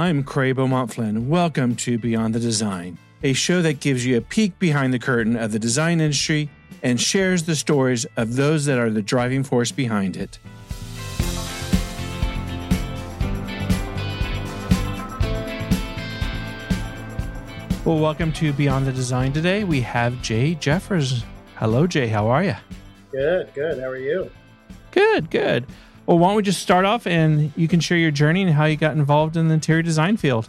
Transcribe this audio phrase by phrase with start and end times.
[0.00, 1.28] I'm Craig Beaumont Flynn.
[1.28, 5.36] Welcome to Beyond the Design, a show that gives you a peek behind the curtain
[5.36, 6.48] of the design industry
[6.82, 10.38] and shares the stories of those that are the driving force behind it.
[17.84, 19.64] Well, welcome to Beyond the Design today.
[19.64, 21.26] We have Jay Jeffers.
[21.56, 22.06] Hello, Jay.
[22.06, 22.56] How are you?
[23.12, 23.78] Good, good.
[23.78, 24.30] How are you?
[24.92, 25.66] Good, good.
[26.10, 28.64] Well, why don't we just start off and you can share your journey and how
[28.64, 30.48] you got involved in the interior design field?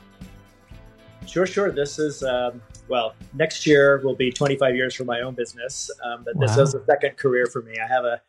[1.28, 1.72] Sure, sure.
[1.72, 6.24] This is, um, well, next year will be 25 years for my own business, um,
[6.26, 6.48] but wow.
[6.48, 7.76] this is a second career for me.
[7.78, 8.24] I have a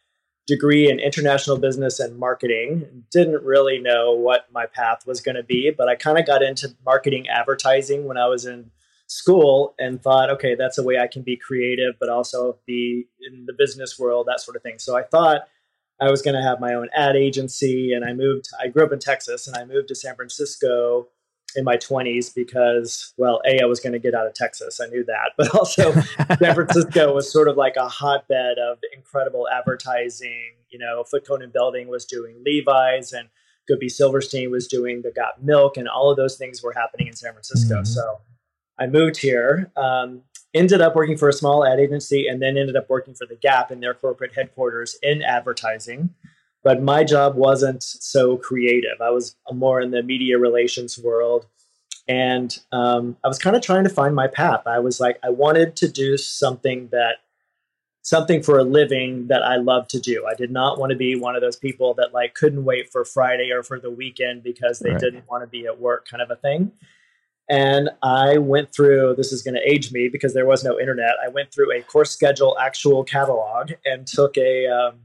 [0.47, 3.05] degree in international business and marketing.
[3.11, 6.43] Didn't really know what my path was going to be, but I kind of got
[6.43, 8.71] into marketing advertising when I was in
[9.07, 13.47] school and thought, okay, that's a way I can be creative, but also be in
[13.47, 14.79] the business world, that sort of thing.
[14.79, 15.49] So I thought
[16.03, 18.49] I was going to have my own ad agency, and I moved.
[18.61, 21.09] I grew up in Texas, and I moved to San Francisco
[21.55, 24.81] in my 20s because, well, a I was going to get out of Texas.
[24.81, 25.93] I knew that, but also
[26.39, 30.55] San Francisco was sort of like a hotbed of incredible advertising.
[30.71, 33.29] You know, Foote and Belding was doing Levi's, and
[33.71, 37.15] Goodby Silverstein was doing the Got Milk, and all of those things were happening in
[37.15, 37.77] San Francisco.
[37.77, 37.85] Mm-hmm.
[37.85, 38.21] So
[38.79, 40.23] I moved here, um,
[40.55, 43.37] ended up working for a small ad agency, and then ended up working for The
[43.37, 46.11] Gap in their corporate headquarters in advertising.
[46.63, 49.01] But my job wasn't so creative.
[49.01, 51.47] I was more in the media relations world.
[52.09, 54.67] And um, I was kind of trying to find my path.
[54.67, 57.17] I was like, I wanted to do something that
[58.03, 60.27] something for a living that I love to do.
[60.27, 63.05] I did not want to be one of those people that like couldn't wait for
[63.05, 65.01] Friday or for the weekend because they right.
[65.01, 66.73] didn't want to be at work kind of a thing.
[67.53, 71.11] And I went through, this is going to age me because there was no internet.
[71.23, 75.01] I went through a course schedule actual catalog and took a, um,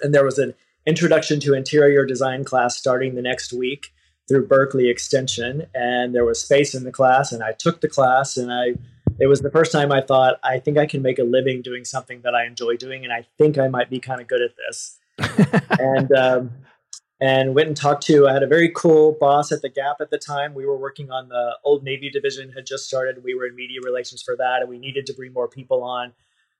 [0.00, 0.54] and there was an
[0.86, 3.88] introduction to interior design class starting the next week
[4.28, 5.66] through Berkeley Extension.
[5.74, 7.32] And there was space in the class.
[7.32, 8.74] And I took the class and I,
[9.18, 11.84] it was the first time I thought, I think I can make a living doing
[11.84, 13.02] something that I enjoy doing.
[13.02, 15.00] And I think I might be kind of good at this.
[15.80, 16.52] and um,
[17.22, 20.10] and went and talked to i had a very cool boss at the gap at
[20.10, 23.46] the time we were working on the old navy division had just started we were
[23.46, 26.12] in media relations for that and we needed to bring more people on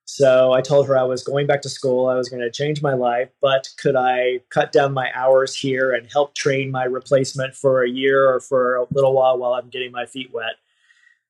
[0.04, 2.80] so i told her i was going back to school i was going to change
[2.80, 7.54] my life but could i cut down my hours here and help train my replacement
[7.54, 10.54] for a year or for a little while while i'm getting my feet wet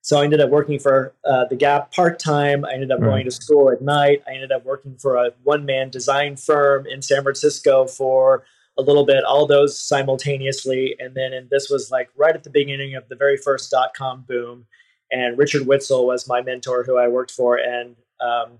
[0.04, 2.64] so I ended up working for uh, the Gap part time.
[2.64, 3.06] I ended up right.
[3.06, 4.20] going to school at night.
[4.26, 8.42] I ended up working for a one man design firm in San Francisco for
[8.78, 10.96] a little bit, all those simultaneously.
[10.98, 13.94] And then and this was like right at the beginning of the very first dot
[13.94, 14.66] com boom.
[15.10, 17.56] And Richard Witzel was my mentor who I worked for.
[17.56, 18.58] And um,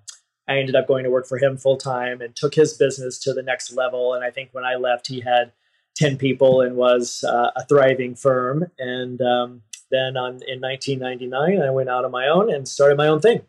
[0.48, 3.32] I ended up going to work for him full time and took his business to
[3.32, 4.12] the next level.
[4.12, 5.52] And I think when I left, he had
[5.96, 8.70] 10 people and was uh, a thriving firm.
[8.78, 13.08] And um, then on, in 1999, I went out on my own and started my
[13.08, 13.42] own thing.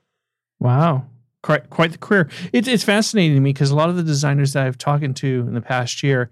[0.59, 1.05] Wow.
[1.41, 2.29] Quite, quite the career.
[2.53, 5.27] It's, it's fascinating to me because a lot of the designers that I've talked to
[5.27, 6.31] in the past year,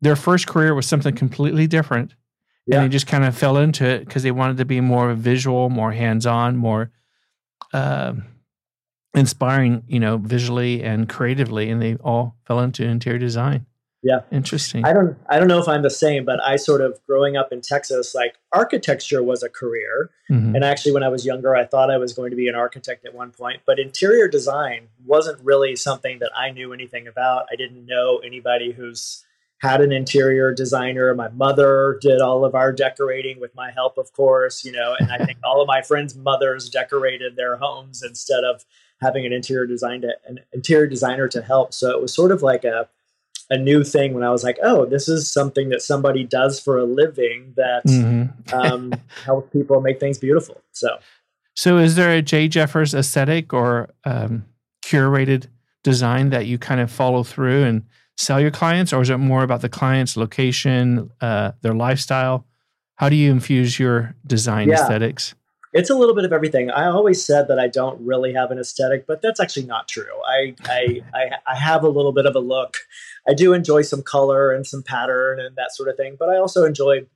[0.00, 2.14] their first career was something completely different.
[2.66, 2.76] Yeah.
[2.76, 5.70] And they just kind of fell into it because they wanted to be more visual,
[5.70, 6.90] more hands on, more
[7.72, 8.12] uh,
[9.14, 11.70] inspiring, you know, visually and creatively.
[11.70, 13.64] And they all fell into interior design.
[14.02, 14.20] Yeah.
[14.30, 14.84] Interesting.
[14.84, 17.52] I don't I don't know if I'm the same, but I sort of growing up
[17.52, 20.10] in Texas, like architecture was a career.
[20.30, 20.54] Mm-hmm.
[20.54, 23.04] And actually when I was younger, I thought I was going to be an architect
[23.04, 27.46] at one point, but interior design wasn't really something that I knew anything about.
[27.50, 29.24] I didn't know anybody who's
[29.58, 31.14] had an interior designer.
[31.14, 35.10] My mother did all of our decorating with my help, of course, you know, and
[35.10, 38.64] I think all of my friends' mothers decorated their homes instead of
[39.00, 41.74] having an interior design to, an interior designer to help.
[41.74, 42.88] So it was sort of like a
[43.50, 46.78] a new thing when I was like, oh, this is something that somebody does for
[46.78, 48.54] a living that mm-hmm.
[48.54, 48.92] um,
[49.24, 50.60] helps people make things beautiful.
[50.72, 50.98] So,
[51.54, 54.44] so is there a Jay Jeffers aesthetic or um,
[54.84, 55.46] curated
[55.82, 57.84] design that you kind of follow through and
[58.18, 62.44] sell your clients, or is it more about the client's location, uh, their lifestyle?
[62.96, 64.74] How do you infuse your design yeah.
[64.74, 65.34] aesthetics?
[65.72, 66.70] It's a little bit of everything.
[66.70, 70.20] I always said that I don't really have an aesthetic, but that's actually not true.
[70.26, 72.78] I, I, I, I have a little bit of a look.
[73.28, 76.38] I do enjoy some color and some pattern and that sort of thing, but I
[76.38, 77.06] also enjoy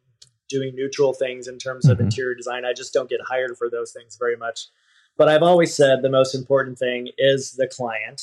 [0.48, 2.04] doing neutral things in terms of mm-hmm.
[2.04, 2.64] interior design.
[2.64, 4.68] I just don't get hired for those things very much.
[5.16, 8.22] But I've always said the most important thing is the client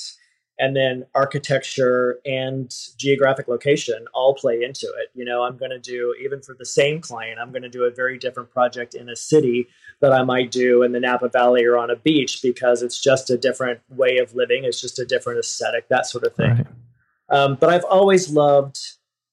[0.59, 5.09] and then architecture and geographic location all play into it.
[5.15, 7.85] You know, I'm going to do even for the same client, I'm going to do
[7.85, 9.67] a very different project in a city
[10.01, 13.29] that I might do in the Napa Valley or on a beach because it's just
[13.29, 14.65] a different way of living.
[14.65, 16.49] It's just a different aesthetic, that sort of thing.
[16.49, 16.67] Right.
[17.29, 18.77] Um, but I've always loved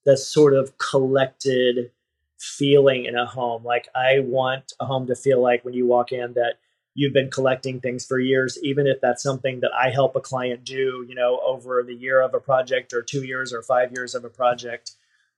[0.05, 1.90] the sort of collected
[2.38, 3.64] feeling in a home.
[3.64, 6.55] Like I want a home to feel like when you walk in that
[6.96, 10.64] you've been collecting things for years, even if that's something that I help a client
[10.64, 14.14] do, you know, over the year of a project or two years or five years
[14.14, 14.93] of a project.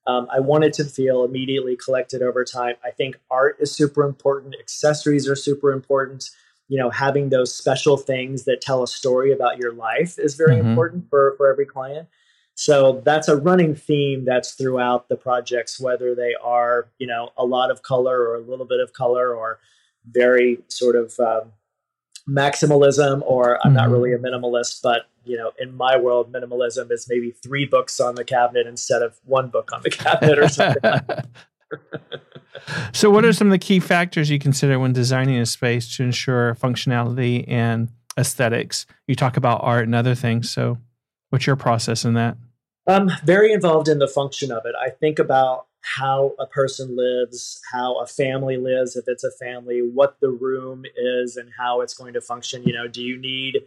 [0.06, 2.76] Um, I wanted to feel immediately collected over time.
[2.84, 4.54] I think art is super important.
[4.58, 6.30] Accessories are super important.
[6.68, 10.54] You know, having those special things that tell a story about your life is very
[10.54, 10.68] mm-hmm.
[10.68, 12.08] important for, for every client.
[12.54, 17.44] So that's a running theme that's throughout the projects, whether they are, you know, a
[17.44, 19.58] lot of color or a little bit of color or
[20.10, 21.52] very sort of um,
[22.28, 23.76] maximalism or I'm mm-hmm.
[23.76, 28.00] not really a minimalist, but you know, in my world, minimalism is maybe three books
[28.00, 30.80] on the cabinet instead of one book on the cabinet or something.
[30.82, 31.26] like
[32.92, 36.02] so, what are some of the key factors you consider when designing a space to
[36.02, 37.88] ensure functionality and
[38.18, 38.86] aesthetics?
[39.06, 40.50] You talk about art and other things.
[40.50, 40.78] So,
[41.30, 42.36] what's your process in that?
[42.86, 44.74] I'm very involved in the function of it.
[44.80, 49.80] I think about how a person lives, how a family lives, if it's a family,
[49.80, 52.62] what the room is, and how it's going to function.
[52.64, 53.62] You know, do you need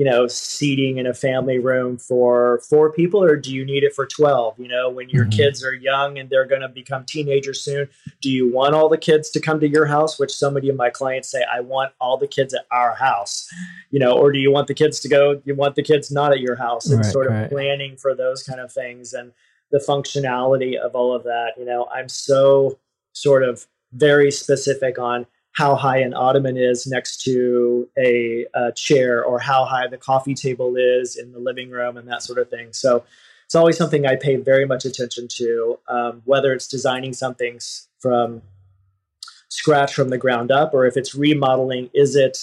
[0.00, 3.92] you know, seating in a family room for four people, or do you need it
[3.92, 4.58] for 12?
[4.58, 5.36] You know, when your mm-hmm.
[5.36, 7.86] kids are young and they're going to become teenagers soon,
[8.22, 10.18] do you want all the kids to come to your house?
[10.18, 13.46] Which so many of my clients say, I want all the kids at our house,
[13.90, 16.32] you know, or do you want the kids to go, you want the kids not
[16.32, 17.50] at your house and right, sort of right.
[17.50, 19.32] planning for those kind of things and
[19.70, 21.52] the functionality of all of that.
[21.58, 22.78] You know, I'm so
[23.12, 29.24] sort of very specific on how high an ottoman is next to a, a, chair
[29.24, 32.48] or how high the coffee table is in the living room and that sort of
[32.48, 32.72] thing.
[32.72, 33.04] So
[33.46, 37.58] it's always something I pay very much attention to, um, whether it's designing something
[37.98, 38.42] from
[39.48, 41.90] scratch from the ground up or if it's remodeling.
[41.92, 42.38] Is it,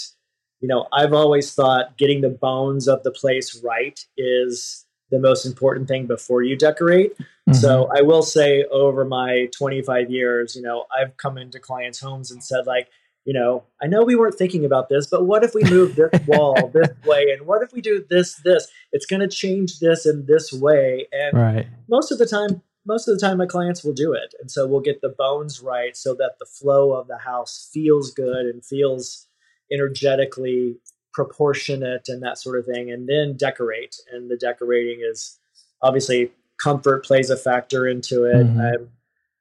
[0.60, 5.46] you know, I've always thought getting the bones of the place right is the most
[5.46, 7.18] important thing before you decorate.
[7.18, 7.54] Mm-hmm.
[7.54, 12.32] So I will say over my 25 years, you know, I've come into clients' homes
[12.32, 12.90] and said like,
[13.26, 16.10] you know, I know we weren't thinking about this, but what if we move this
[16.28, 17.28] wall this way?
[17.38, 18.70] And what if we do this, this?
[18.94, 21.08] It's going to change this in this way.
[21.12, 21.68] And right.
[21.90, 24.34] most of the time, most of the time, my clients will do it.
[24.40, 28.12] And so we'll get the bones right so that the flow of the house feels
[28.12, 29.28] good and feels
[29.72, 30.78] energetically
[31.18, 32.92] proportionate and that sort of thing.
[32.92, 33.96] And then decorate.
[34.14, 35.40] And the decorating is
[35.82, 36.32] obviously
[36.62, 38.46] comfort plays a factor into it.
[38.46, 38.84] Mm-hmm.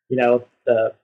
[0.08, 0.94] you know, the,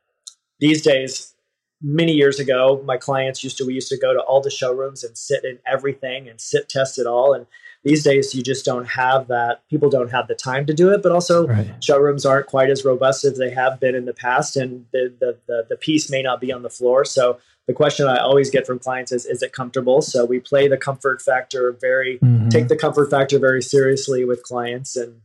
[0.61, 1.35] these days,
[1.83, 5.05] many years ago, my clients used to, we used to go to all the showrooms
[5.05, 7.35] and sit in everything and sit test it all.
[7.35, 7.47] And
[7.85, 9.69] these days you just don't have that.
[9.69, 11.85] People don't have the time to do it, but also right.
[11.85, 14.57] showrooms aren't quite as robust as they have been in the past.
[14.57, 17.05] And the, the, the, the piece may not be on the floor.
[17.05, 20.03] So the question I always get from clients is, is it comfortable?
[20.03, 22.49] So we play the comfort factor very, mm-hmm.
[22.49, 25.21] take the comfort factor very seriously with clients and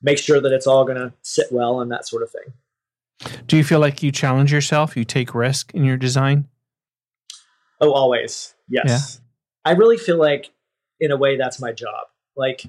[0.00, 3.40] make sure that it's all going to sit well and that sort of thing.
[3.46, 4.96] Do you feel like you challenge yourself?
[4.96, 6.48] You take risk in your design?
[7.80, 8.54] Oh, always.
[8.68, 9.20] Yes.
[9.64, 9.72] Yeah.
[9.72, 10.50] I really feel like
[11.00, 12.06] in a way that's my job.
[12.36, 12.64] Like,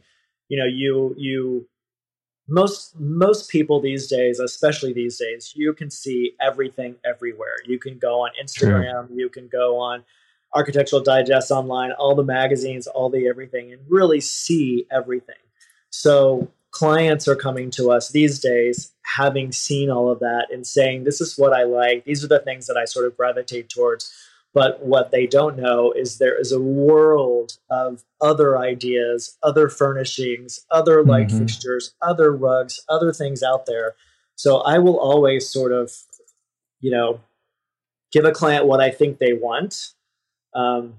[0.50, 1.68] you know, you you
[2.54, 7.56] most most people these days, especially these days, you can see everything everywhere.
[7.66, 9.18] You can go on Instagram, True.
[9.18, 10.04] you can go on
[10.54, 15.36] Architectural Digest online, all the magazines, all the everything and really see everything.
[15.90, 21.04] So clients are coming to us these days having seen all of that and saying
[21.04, 24.12] this is what i like these are the things that i sort of gravitate towards
[24.54, 30.66] but what they don't know is there is a world of other ideas other furnishings
[30.72, 31.40] other light mm-hmm.
[31.40, 33.96] fixtures other rugs other things out there
[34.36, 35.92] so i will always sort of
[36.80, 37.20] you know
[38.12, 39.94] give a client what i think they want
[40.56, 40.94] um,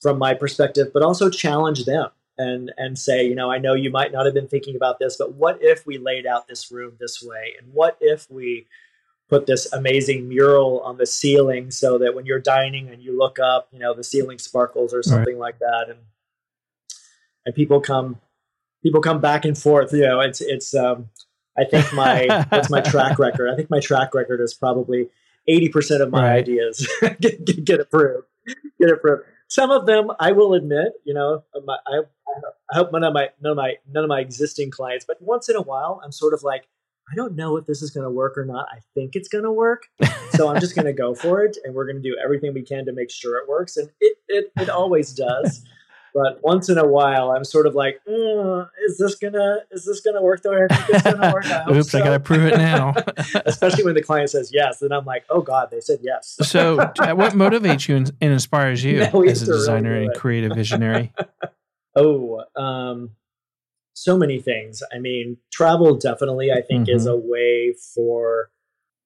[0.00, 3.90] from my perspective but also challenge them and and say, you know, I know you
[3.90, 6.96] might not have been thinking about this, but what if we laid out this room
[6.98, 7.54] this way?
[7.58, 8.66] And what if we
[9.32, 13.38] put this amazing mural on the ceiling so that when you're dining and you look
[13.38, 15.54] up, you know, the ceiling sparkles or something right.
[15.54, 15.98] like that and
[17.46, 18.20] and people come
[18.82, 21.08] people come back and forth, you know, it's it's um
[21.56, 23.48] I think my that's my track record?
[23.48, 25.08] I think my track record is probably
[25.48, 26.38] 80% of my right.
[26.38, 26.86] ideas
[27.20, 28.26] get, get approved.
[28.78, 32.00] Get approved some of them I will admit, you know, my, I,
[32.70, 35.50] I hope none of my none of my none of my existing clients, but once
[35.50, 36.68] in a while, I'm sort of like,
[37.12, 38.66] I don't know if this is going to work or not.
[38.72, 39.82] I think it's going to work,
[40.30, 42.62] so I'm just going to go for it, and we're going to do everything we
[42.62, 45.62] can to make sure it works, and it it, it always does.
[46.14, 50.00] But once in a while, I'm sort of like, mm, is this gonna is this
[50.00, 51.46] gonna work the way I think it's gonna work?
[51.46, 51.98] I Oops, so.
[51.98, 52.94] I gotta prove it now.
[53.46, 56.36] Especially when the client says yes, then I'm like, oh god, they said yes.
[56.42, 61.12] so, what motivates you and inspires you as a designer really and creative visionary?
[61.96, 63.10] oh, um,
[63.94, 64.82] so many things.
[64.94, 66.96] I mean, travel definitely, I think, mm-hmm.
[66.96, 68.50] is a way for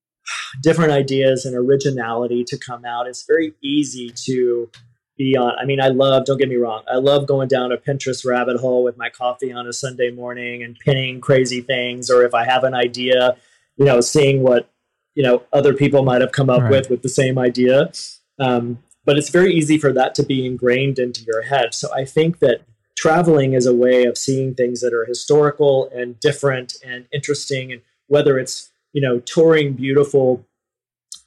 [0.63, 3.07] different ideas and originality to come out.
[3.07, 4.71] It's very easy to
[5.17, 5.53] be on.
[5.59, 8.61] I mean, I love, don't get me wrong, I love going down a Pinterest rabbit
[8.61, 12.11] hole with my coffee on a Sunday morning and pinning crazy things.
[12.11, 13.37] Or if I have an idea,
[13.77, 14.71] you know, seeing what,
[15.15, 16.71] you know, other people might have come up right.
[16.71, 17.91] with with the same idea.
[18.39, 21.73] Um, but it's very easy for that to be ingrained into your head.
[21.73, 22.63] So I think that
[22.97, 27.83] traveling is a way of seeing things that are historical and different and interesting and
[28.09, 30.45] whether it's you know touring beautiful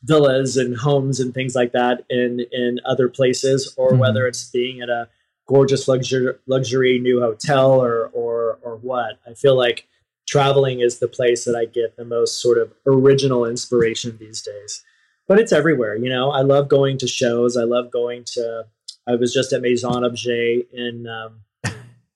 [0.03, 3.99] villas and homes and things like that in in other places or mm-hmm.
[3.99, 5.07] whether it's being at a
[5.47, 9.19] gorgeous luxury luxury new hotel or or or what.
[9.27, 9.87] I feel like
[10.27, 14.83] traveling is the place that i get the most sort of original inspiration these days.
[15.27, 16.31] But it's everywhere you know?
[16.31, 17.57] I love going to shows.
[17.57, 18.65] I love going to
[19.07, 21.41] i was just at maison objet in um,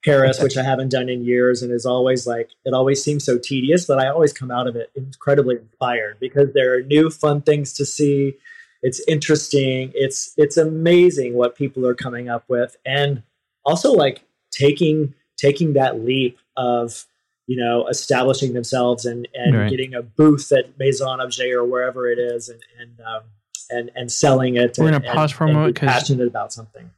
[0.04, 3.38] Paris, which I haven't done in years, and is always like it always seems so
[3.38, 7.42] tedious, but I always come out of it incredibly inspired because there are new fun
[7.42, 8.36] things to see.
[8.82, 9.92] It's interesting.
[9.96, 13.24] It's it's amazing what people are coming up with, and
[13.66, 17.06] also like taking taking that leap of
[17.48, 19.70] you know establishing themselves and and right.
[19.70, 23.24] getting a booth at Maison Objet or wherever it is, and and um,
[23.70, 24.76] and and selling it.
[24.78, 26.92] We're and, gonna pause for a moment because passionate about something.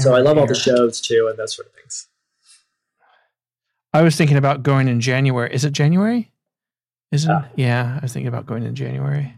[0.00, 0.42] So I love here.
[0.42, 2.08] all the shows too, and those sort of things.
[3.92, 5.52] I was thinking about going in January.
[5.52, 6.30] Is it January?
[7.12, 7.48] Isn't yeah.
[7.56, 9.34] yeah, I was thinking about going in January.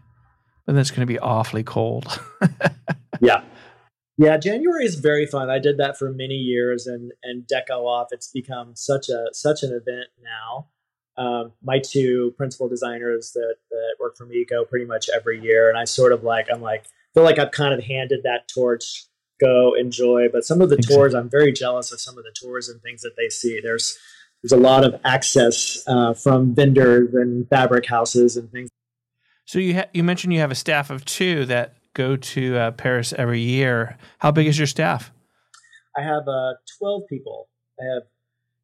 [0.67, 2.21] But that's going to be awfully cold.
[3.21, 3.43] yeah.
[4.17, 5.49] Yeah, January is very fun.
[5.49, 9.62] I did that for many years and and Deco Off, it's become such a such
[9.62, 10.67] an event now.
[11.19, 15.69] Um, my two principal designers that, that work for me go pretty much every year.
[15.69, 19.05] And I sort of like, I'm like, feel like I've kind of handed that torch,
[19.40, 20.28] go enjoy.
[20.33, 20.97] But some of the exactly.
[20.97, 23.61] tours, I'm very jealous of some of the tours and things that they see.
[23.61, 23.99] There's
[24.42, 28.71] there's a lot of access uh, from vendors and fabric houses and things.
[29.45, 32.71] So you ha- you mentioned you have a staff of two that go to uh,
[32.73, 33.97] Paris every year.
[34.18, 35.11] How big is your staff?
[35.97, 37.49] I have uh, 12 people.
[37.80, 38.02] I have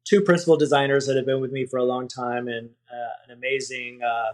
[0.05, 3.35] two principal designers that have been with me for a long time and uh, an
[3.35, 4.33] amazing uh,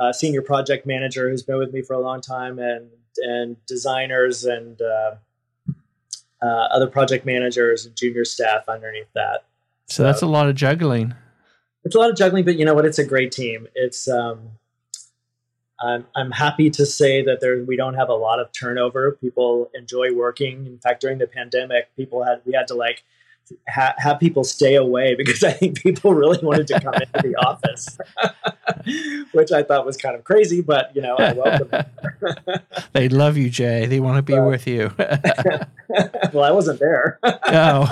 [0.00, 4.44] uh, senior project manager who's been with me for a long time and and designers
[4.44, 4.80] and
[6.42, 9.44] other project managers and junior staff underneath that.
[9.86, 11.14] So that's a lot of juggling.
[11.84, 12.86] It's a lot of juggling, but you know what?
[12.86, 13.68] It's a great team.
[13.74, 14.50] It's um,
[15.80, 19.12] I'm I'm happy to say that there we don't have a lot of turnover.
[19.20, 20.66] People enjoy working.
[20.66, 23.02] In fact, during the pandemic, people had we had to like
[23.68, 27.36] ha- have people stay away because I think people really wanted to come into the
[27.46, 27.98] office,
[29.32, 32.62] which I thought was kind of crazy, but you know, I welcome it.
[32.92, 33.86] they love you, Jay.
[33.86, 34.92] They want to be with you.
[36.32, 37.18] well, I wasn't there.
[37.22, 37.88] oh.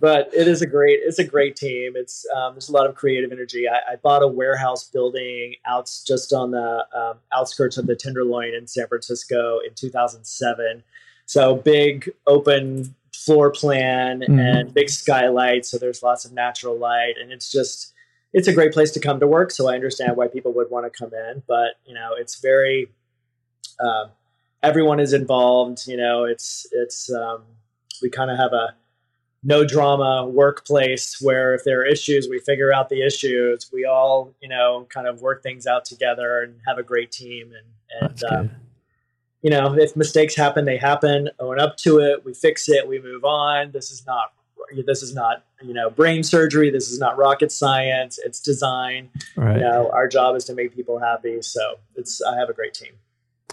[0.00, 1.94] but it is a great, it's a great team.
[1.96, 3.66] It's um, there's a lot of creative energy.
[3.68, 8.54] I, I, bought a warehouse building out just on the um, outskirts of the Tenderloin
[8.54, 10.82] in San Francisco in 2007.
[11.26, 12.94] So big open
[13.24, 14.38] floor plan mm-hmm.
[14.38, 17.92] and big skylight, so there's lots of natural light, and it's just
[18.32, 19.50] it's a great place to come to work.
[19.50, 22.88] So I understand why people would want to come in, but you know, it's very
[23.80, 24.10] um,
[24.62, 25.86] everyone is involved.
[25.86, 27.42] You know, it's it's um,
[28.02, 28.74] we kind of have a
[29.44, 33.70] no drama workplace where if there are issues, we figure out the issues.
[33.72, 37.52] We all, you know, kind of work things out together and have a great team.
[37.52, 38.50] And, and um,
[39.44, 41.28] you know, if mistakes happen, they happen.
[41.38, 42.24] Own up to it.
[42.24, 42.88] We fix it.
[42.88, 43.72] We move on.
[43.72, 44.32] This is not.
[44.86, 46.70] This is not, you know, brain surgery.
[46.70, 48.18] This is not rocket science.
[48.24, 49.10] It's design.
[49.36, 49.56] Right.
[49.56, 51.42] You know, our job is to make people happy.
[51.42, 51.60] So
[51.94, 52.22] it's.
[52.22, 52.92] I have a great team.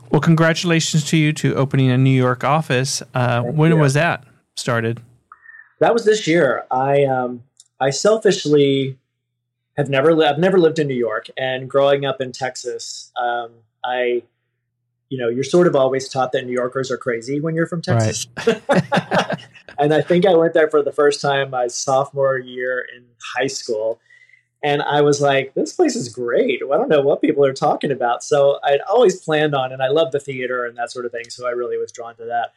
[0.10, 3.03] Well, congratulations to you to opening a New York office.
[3.13, 3.77] Uh, when you.
[3.77, 4.24] was that
[4.55, 5.01] started?
[5.79, 6.65] That was this year.
[6.71, 7.43] I um,
[7.81, 8.98] I selfishly
[9.75, 13.51] have never li- I've never lived in New York, and growing up in Texas, um,
[13.83, 14.24] I
[15.12, 17.82] you know, you're sort of always taught that New Yorkers are crazy when you're from
[17.82, 18.27] Texas.
[18.48, 18.62] Right.
[19.77, 23.03] and I think I went there for the first time my sophomore year in
[23.36, 24.00] high school.
[24.63, 26.62] And I was like, this place is great.
[26.63, 28.24] I don't know what people are talking about.
[28.24, 31.30] So I'd always planned on, and I love the theater and that sort of thing.
[31.30, 32.53] So I really was drawn to that.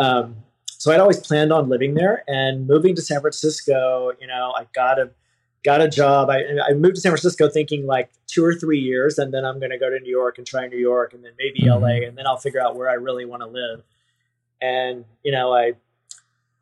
[0.00, 0.36] Um,
[0.68, 4.12] so I'd always planned on living there and moving to San Francisco.
[4.20, 5.10] You know, I got to
[5.64, 6.30] got a job.
[6.30, 9.58] I, I moved to San Francisco thinking like two or three years, and then I'm
[9.58, 11.82] going to go to New York and try New York, and then maybe mm-hmm.
[11.82, 13.82] LA, and then I'll figure out where I really want to live.
[14.60, 15.72] And you know, I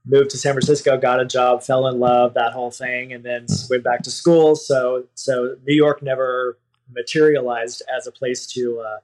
[0.05, 3.47] moved to San Francisco, got a job, fell in love, that whole thing, and then
[3.69, 4.57] went back to school.
[4.57, 6.59] So so New York never
[6.95, 8.99] materialized as a place to uh,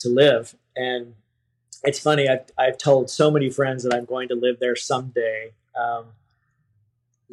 [0.00, 0.54] to live.
[0.76, 1.14] And
[1.84, 5.52] it's funny, I've, I've told so many friends that I'm going to live there someday.
[5.80, 6.06] Um,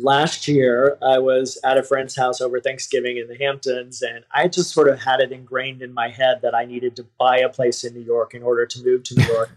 [0.02, 4.48] last year I was at a friend's house over Thanksgiving in the Hamptons, and I
[4.48, 7.50] just sort of had it ingrained in my head that I needed to buy a
[7.50, 9.52] place in New York in order to move to New York.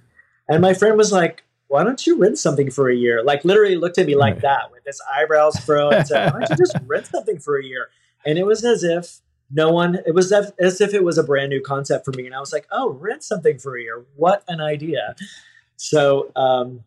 [0.48, 3.22] and my friend was like, why don't you rent something for a year?
[3.24, 6.50] Like literally looked at me like that with his eyebrows furrowed and said, why don't
[6.50, 7.88] you just rent something for a year?
[8.26, 9.20] And it was as if
[9.50, 12.26] no one, it was as if it was a brand new concept for me.
[12.26, 14.04] And I was like, oh, rent something for a year.
[14.16, 15.16] What an idea.
[15.76, 16.84] So um,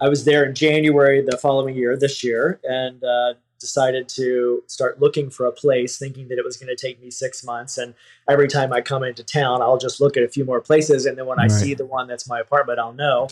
[0.00, 5.00] I was there in January the following year, this year, and uh, decided to start
[5.00, 7.78] looking for a place, thinking that it was going to take me six months.
[7.78, 7.94] And
[8.28, 11.06] every time I come into town, I'll just look at a few more places.
[11.06, 11.50] And then when right.
[11.50, 13.28] I see the one that's my apartment, I'll know.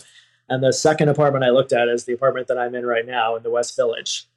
[0.49, 3.35] And the second apartment I looked at is the apartment that I'm in right now
[3.35, 4.27] in the West Village.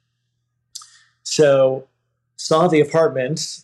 [1.23, 1.87] So
[2.37, 3.63] saw the apartment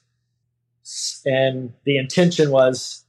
[1.25, 3.05] and the intention was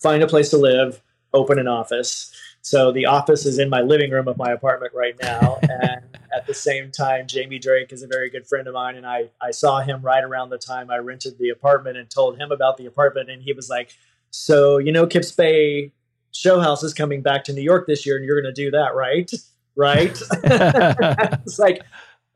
[0.00, 1.00] find a place to live,
[1.32, 2.34] open an office.
[2.62, 5.58] So the office is in my living room of my apartment right now.
[5.62, 8.96] and at the same time, Jamie Drake is a very good friend of mine.
[8.96, 12.38] And I, I saw him right around the time I rented the apartment and told
[12.38, 13.28] him about the apartment.
[13.28, 13.90] And he was like,
[14.30, 15.92] So, you know, Kips Bay
[16.30, 18.70] Show House is coming back to New York this year, and you're going to do
[18.70, 19.30] that, right?
[19.74, 20.10] Right?
[20.44, 21.80] it's like,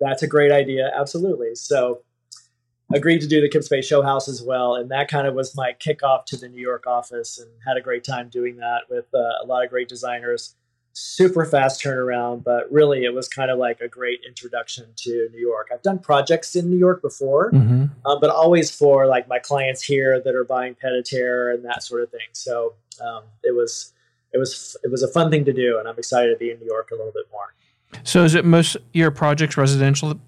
[0.00, 0.90] that's a great idea.
[0.98, 1.54] Absolutely.
[1.54, 2.00] So
[2.92, 5.56] agreed to do the Kips Bay Show House as well, and that kind of was
[5.56, 9.06] my kickoff to the New York office, and had a great time doing that with
[9.14, 10.54] uh, a lot of great designers.
[10.98, 15.40] Super fast turnaround, but really it was kind of like a great introduction to New
[15.40, 15.68] York.
[15.70, 17.86] I've done projects in New York before, mm-hmm.
[18.08, 22.02] um, but always for like my clients here that are buying pied-à-terre and that sort
[22.02, 22.28] of thing.
[22.32, 22.74] So
[23.06, 23.92] um, it was
[24.32, 26.58] it was it was a fun thing to do, and I'm excited to be in
[26.60, 27.52] New York a little bit more.
[28.02, 30.18] So is it most your projects residential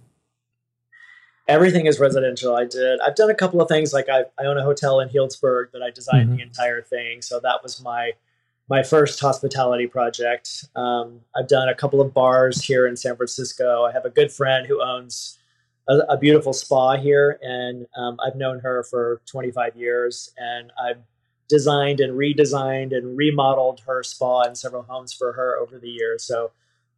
[1.48, 2.54] everything is residential.
[2.54, 3.00] I did.
[3.00, 3.92] I've done a couple of things.
[3.92, 6.36] Like I, I own a hotel in Healdsburg that I designed mm-hmm.
[6.36, 7.22] the entire thing.
[7.22, 8.12] So that was my
[8.70, 10.66] my first hospitality project.
[10.76, 13.84] Um, I've done a couple of bars here in San Francisco.
[13.84, 15.38] I have a good friend who owns
[15.88, 20.30] a, a beautiful spa here, and um, I've known her for 25 years.
[20.36, 20.98] And I've
[21.48, 26.22] designed and redesigned and remodeled her spa and several homes for her over the years.
[26.24, 26.50] So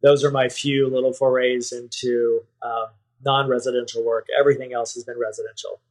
[0.03, 2.87] those are my few little forays into um,
[3.25, 4.27] non-residential work.
[4.39, 5.81] Everything else has been residential.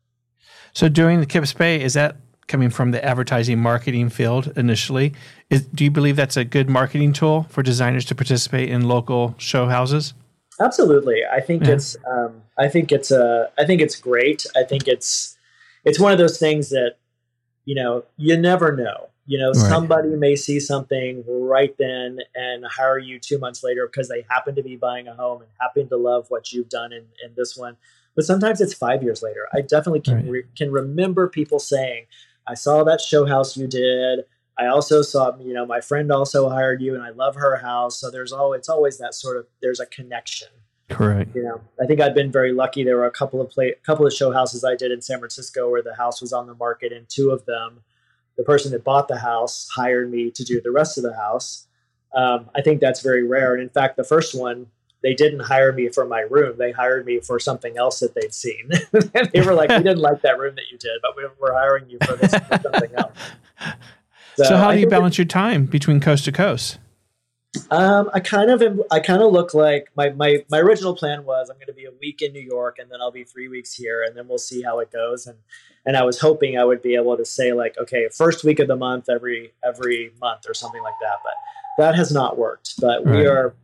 [0.73, 2.16] So doing the Kips Bay, is that
[2.47, 5.14] coming from the advertising marketing field initially?
[5.49, 9.35] Is, do you believe that's a good marketing tool for designers to participate in local
[9.38, 10.14] show houses?
[10.61, 11.23] Absolutely.
[11.31, 11.73] I think yeah.
[11.73, 14.47] it's um, I think it's a I think it's great.
[14.55, 15.37] I think it's
[15.85, 16.97] it's one of those things that
[17.64, 19.69] you know you never know you know, right.
[19.69, 24.57] somebody may see something right then and hire you two months later because they happen
[24.57, 27.57] to be buying a home and happen to love what you've done in, in this
[27.57, 27.77] one.
[28.16, 29.47] But sometimes it's five years later.
[29.53, 30.29] I definitely can right.
[30.29, 32.07] re- can remember people saying,
[32.49, 34.25] "I saw that show house you did.
[34.59, 38.01] I also saw, you know, my friend also hired you, and I love her house."
[38.01, 40.49] So there's always it's always that sort of there's a connection.
[40.88, 41.37] Correct.
[41.37, 42.83] You know, I think I've been very lucky.
[42.83, 45.71] There were a couple of play, couple of show houses I did in San Francisco
[45.71, 47.83] where the house was on the market, and two of them
[48.37, 51.66] the person that bought the house hired me to do the rest of the house.
[52.14, 53.55] Um, I think that's very rare.
[53.55, 54.66] And in fact, the first one,
[55.03, 56.57] they didn't hire me for my room.
[56.59, 58.71] They hired me for something else that they'd seen.
[59.33, 61.88] they were like, "We didn't like that room that you did, but we, are hiring
[61.88, 63.16] you for this for something else."
[64.37, 66.79] So, so how do you balance your time between coast to coast?
[67.71, 71.25] Um, I kind of am, I kind of look like my, my my original plan
[71.25, 73.49] was I'm going to be a week in New York and then I'll be three
[73.49, 75.38] weeks here and then we'll see how it goes and
[75.87, 78.69] and I was hoping I would be able to say like okay first week of
[78.69, 83.05] the month every every month or something like that but that has not worked but
[83.05, 83.16] right.
[83.16, 83.55] we are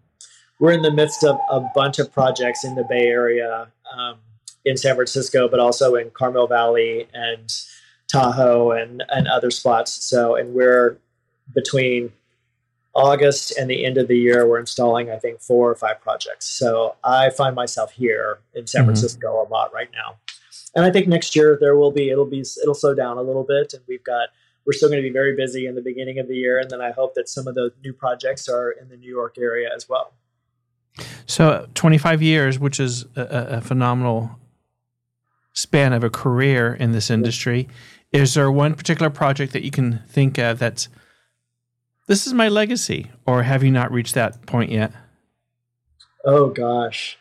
[0.59, 4.17] we're in the midst of a bunch of projects in the Bay Area um,
[4.65, 7.53] in San Francisco but also in Carmel Valley and
[8.09, 10.99] Tahoe and and other spots so and we're
[11.55, 12.13] between
[12.97, 16.47] August and the end of the year, we're installing, I think, four or five projects.
[16.47, 18.89] So I find myself here in San mm-hmm.
[18.89, 20.17] Francisco a lot right now.
[20.77, 23.45] And I think next year there will be, it'll be, it'll slow down a little
[23.45, 23.73] bit.
[23.73, 24.29] And we've got,
[24.65, 26.61] we're still going to be very busy in the beginning of the year.
[26.61, 29.37] And then I hope that some of the new projects are in the New York
[29.39, 30.13] area as well.
[31.27, 34.39] So 25 years, which is a, a phenomenal
[35.55, 37.69] span of a career in this industry.
[38.13, 40.89] Is there one particular project that you can think of that's
[42.07, 44.93] this is my legacy, or have you not reached that point yet?
[46.25, 47.19] Oh gosh,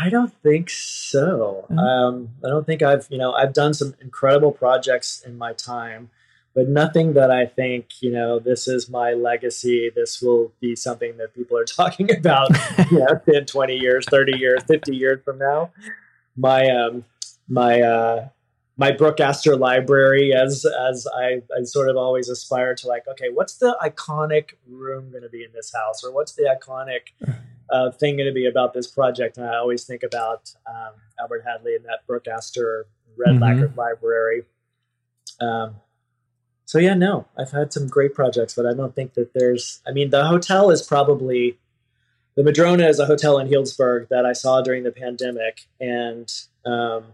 [0.00, 1.66] I don't think so.
[1.70, 1.78] Mm-hmm.
[1.78, 6.10] Um, I don't think I've you know I've done some incredible projects in my time,
[6.54, 9.90] but nothing that I think you know this is my legacy.
[9.94, 12.50] This will be something that people are talking about,
[12.90, 15.70] you know, 10, 20 years, 30 years, 50 years from now.
[16.36, 17.04] My um,
[17.48, 18.28] my uh,
[18.78, 23.28] my Brooke Astor library as as I, I sort of always aspire to like okay
[23.32, 27.12] what's the iconic room going to be in this house or what's the iconic
[27.72, 29.38] uh, thing going to be about this project?
[29.38, 33.42] And I always think about um, Albert Hadley and that Brooke Astor Red mm-hmm.
[33.42, 34.44] Lacquer Library.
[35.40, 35.76] Um,
[36.64, 39.80] so yeah, no, I've had some great projects, but I don't think that there's.
[39.86, 41.58] I mean, the hotel is probably
[42.34, 46.32] the Madrona is a hotel in Healdsburg that I saw during the pandemic, and
[46.64, 47.04] um,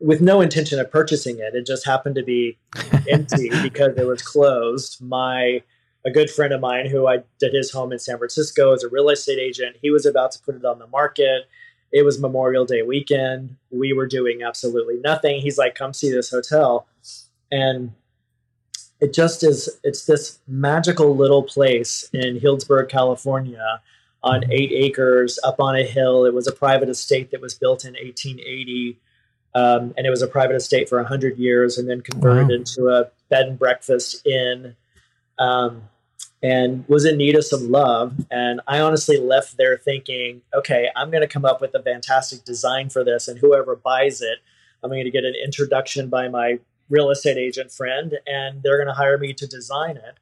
[0.00, 2.58] with no intention of purchasing it, it just happened to be
[3.08, 5.00] empty because it was closed.
[5.00, 5.62] My
[6.08, 8.88] a good friend of mine who I did his home in San Francisco as a
[8.88, 11.42] real estate agent, he was about to put it on the market.
[11.92, 13.56] It was Memorial Day weekend.
[13.70, 15.40] We were doing absolutely nothing.
[15.40, 16.86] He's like, "Come see this hotel,"
[17.52, 17.92] and
[19.00, 23.80] it just is it's this magical little place in Healdsburg, California
[24.22, 26.24] on eight acres up on a hill.
[26.24, 28.98] It was a private estate that was built in 1880.
[29.54, 32.54] Um, and it was a private estate for 100 years and then converted wow.
[32.54, 34.74] into a bed and breakfast inn
[35.38, 35.82] um,
[36.42, 38.14] and was in need of some love.
[38.30, 42.44] And I honestly left there thinking, okay, I'm going to come up with a fantastic
[42.44, 43.26] design for this.
[43.26, 44.38] And whoever buys it,
[44.82, 48.88] I'm going to get an introduction by my real estate agent friend, and they're going
[48.88, 50.18] to hire me to design it.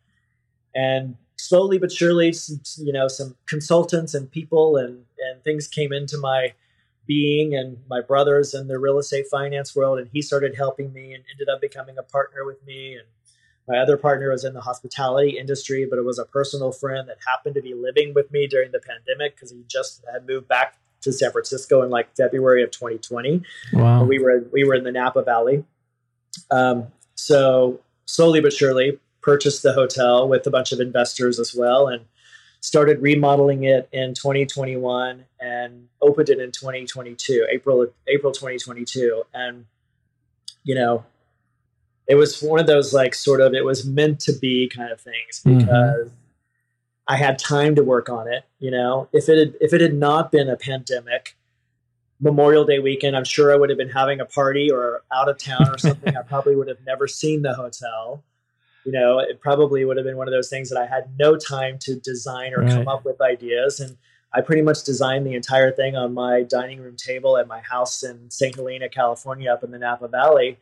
[0.74, 5.92] And slowly but surely, some, you know, some consultants and people and and things came
[5.92, 6.54] into my
[7.06, 11.14] being, and my brothers in the real estate finance world, and he started helping me
[11.14, 12.94] and ended up becoming a partner with me.
[12.94, 13.06] And
[13.68, 17.18] my other partner was in the hospitality industry, but it was a personal friend that
[17.26, 20.78] happened to be living with me during the pandemic because he just had moved back
[21.02, 23.42] to San Francisco in like February of 2020.
[23.72, 24.04] Wow.
[24.04, 25.64] We were we were in the Napa Valley
[26.50, 31.88] um, so slowly but surely purchased the hotel with a bunch of investors as well
[31.88, 32.04] and
[32.60, 39.66] started remodeling it in 2021 and opened it in 2022 april april 2022 and
[40.62, 41.04] you know
[42.08, 45.00] it was one of those like sort of it was meant to be kind of
[45.00, 45.58] things mm-hmm.
[45.58, 46.14] because mm-hmm.
[47.08, 49.94] i had time to work on it you know if it had if it had
[49.94, 51.36] not been a pandemic
[52.20, 55.38] Memorial Day weekend, I'm sure I would have been having a party or out of
[55.38, 56.16] town or something.
[56.16, 58.24] I probably would have never seen the hotel.
[58.84, 61.36] You know, it probably would have been one of those things that I had no
[61.36, 62.70] time to design or right.
[62.70, 63.80] come up with ideas.
[63.80, 63.96] And
[64.32, 68.02] I pretty much designed the entire thing on my dining room table at my house
[68.02, 68.54] in St.
[68.54, 70.58] Helena, California, up in the Napa Valley,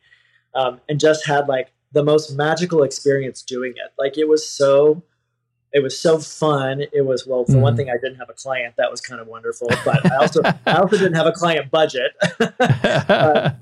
[0.55, 3.93] um, and just had like the most magical experience doing it.
[3.97, 5.03] Like it was so
[5.73, 6.83] it was so fun.
[6.93, 7.61] It was well, for mm.
[7.61, 7.77] one mm-hmm.
[7.77, 8.75] thing, I didn't have a client.
[8.77, 9.67] That was kind of wonderful.
[9.83, 12.13] But I also I also didn't have a client budget.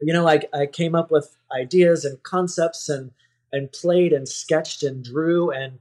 [0.00, 3.12] you know, I I came up with ideas and concepts and
[3.52, 5.78] and played and sketched and drew and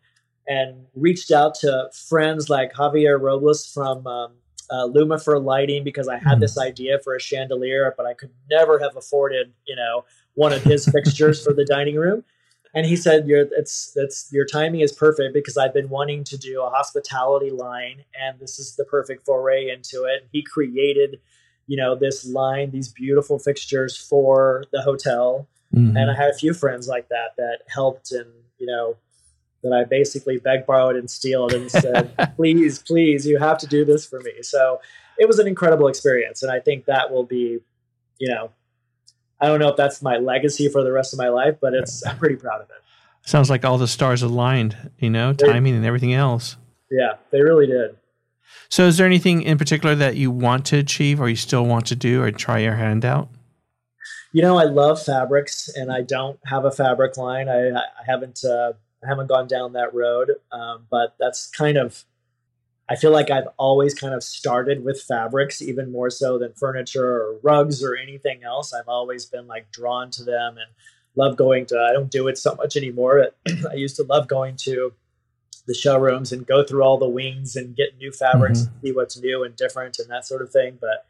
[0.48, 4.34] and reached out to friends like Javier Robles from um,
[4.72, 6.42] uh, Lumifer Lighting because I had mm.
[6.42, 10.64] this idea for a chandelier, but I could never have afforded, you know, one of
[10.64, 12.24] his fixtures for the dining room
[12.74, 16.38] and he said your it's it's your timing is perfect because I've been wanting to
[16.38, 20.28] do a hospitality line and this is the perfect foray into it.
[20.32, 21.20] He created,
[21.68, 25.48] you know, this line, these beautiful fixtures for the hotel.
[25.74, 25.98] Mm-hmm.
[25.98, 28.98] And I had a few friends like that that helped and, you know,
[29.64, 33.84] that I basically begged, borrowed, and stealed and said, please, please, you have to do
[33.84, 34.42] this for me.
[34.42, 34.80] So
[35.18, 36.42] it was an incredible experience.
[36.42, 37.60] And I think that will be,
[38.20, 38.52] you know,
[39.42, 42.06] I don't know if that's my legacy for the rest of my life, but it's
[42.06, 42.82] I'm pretty proud of it.
[43.26, 46.58] Sounds like all the stars aligned, you know, they, timing and everything else.
[46.90, 47.96] Yeah, they really did.
[48.70, 51.86] So, is there anything in particular that you want to achieve, or you still want
[51.88, 53.30] to do, or try your hand out?
[54.32, 57.50] You know, I love fabrics, and I don't have a fabric line.
[57.50, 58.74] I, I haven't uh,
[59.04, 62.04] I haven't gone down that road, um, but that's kind of
[62.90, 67.06] I feel like I've always kind of started with fabrics, even more so than furniture
[67.06, 68.74] or rugs or anything else.
[68.74, 70.68] I've always been like drawn to them and
[71.16, 74.28] love going to, I don't do it so much anymore, but I used to love
[74.28, 74.94] going to
[75.68, 78.74] the showrooms and go through all the wings and get new fabrics mm-hmm.
[78.74, 80.80] and see what's new and different and that sort of thing.
[80.82, 81.06] But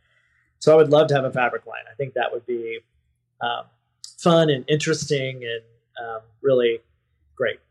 [0.59, 1.85] so I would love to have a fabric line.
[1.89, 2.79] I think that would be
[3.39, 3.63] um,
[4.17, 5.63] fun and interesting and
[6.05, 6.79] um, really
[7.35, 7.61] great.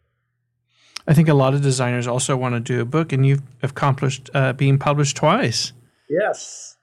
[1.08, 4.28] I think a lot of designers also want to do a book, and you've accomplished
[4.34, 5.72] uh, being published twice.
[6.10, 6.76] Yes.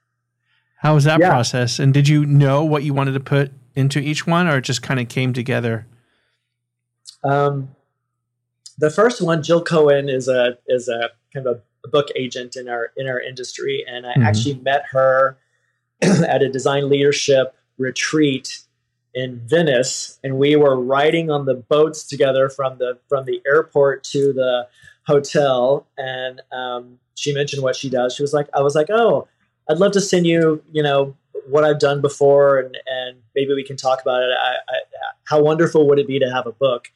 [0.78, 1.28] How was that yeah.
[1.28, 1.78] process?
[1.78, 4.82] And did you know what you wanted to put into each one, or it just
[4.82, 5.86] kind of came together?
[7.22, 7.76] Um,
[8.76, 12.68] the first one, Jill Cohen is a is a kind of a book agent in
[12.68, 14.22] our in our industry, and I mm-hmm.
[14.22, 15.38] actually met her
[16.02, 18.65] at a design leadership retreat
[19.16, 24.04] in Venice, and we were riding on the boats together from the from the airport
[24.04, 24.68] to the
[25.06, 25.86] hotel.
[25.96, 28.14] And um, she mentioned what she does.
[28.14, 29.26] She was like, I was like, oh,
[29.70, 31.16] I'd love to send you, you know,
[31.48, 34.28] what I've done before, and and maybe we can talk about it.
[34.38, 34.78] I, I,
[35.24, 36.92] how wonderful would it be to have a book?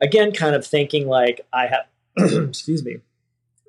[0.00, 1.86] Again, kind of thinking like I have,
[2.48, 2.98] excuse me,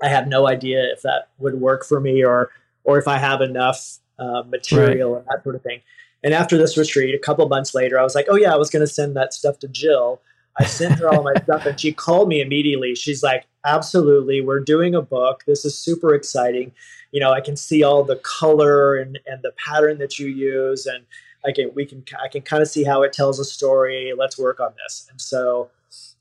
[0.02, 2.50] I have no idea if that would work for me or
[2.84, 5.20] or if I have enough uh, material right.
[5.20, 5.80] and that sort of thing.
[6.24, 8.70] And after this retreat, a couple months later, I was like, oh yeah, I was
[8.70, 10.22] going to send that stuff to Jill.
[10.58, 12.96] I sent her all my stuff, and she called me immediately.
[12.96, 15.44] She's like, absolutely, we're doing a book.
[15.48, 16.72] This is super exciting.
[17.12, 20.86] You know, I can see all the color and and the pattern that you use,
[20.86, 21.06] and
[21.46, 24.14] I can we can I can kind of see how it tells a story.
[24.16, 25.08] Let's work on this.
[25.10, 25.72] And so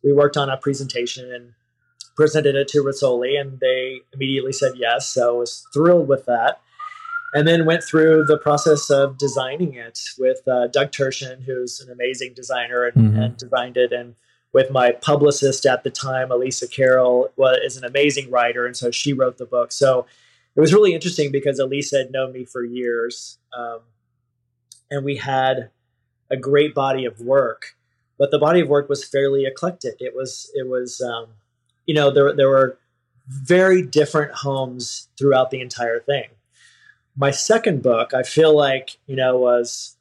[0.03, 1.53] we worked on a presentation and
[2.17, 5.09] presented it to Rizzoli, and they immediately said yes.
[5.09, 6.61] So I was thrilled with that.
[7.35, 11.91] And then went through the process of designing it with uh, Doug Turshen, who's an
[11.91, 13.21] amazing designer and, mm-hmm.
[13.23, 14.17] and, designed it, and
[14.53, 18.91] with my publicist at the time, Elisa Carroll, was is an amazing writer, and so
[18.91, 19.73] she wrote the book.
[19.73, 20.07] So
[20.55, 23.81] it was really interesting because Elisa had known me for years, um,
[24.91, 25.71] and we had
[26.31, 27.77] a great body of work.
[28.19, 29.97] But the body of work was fairly eclectic.
[30.01, 31.29] It was it was um,
[31.87, 32.79] you know there there were
[33.27, 36.29] very different homes throughout the entire thing.
[37.17, 39.97] My second book, I feel like you know was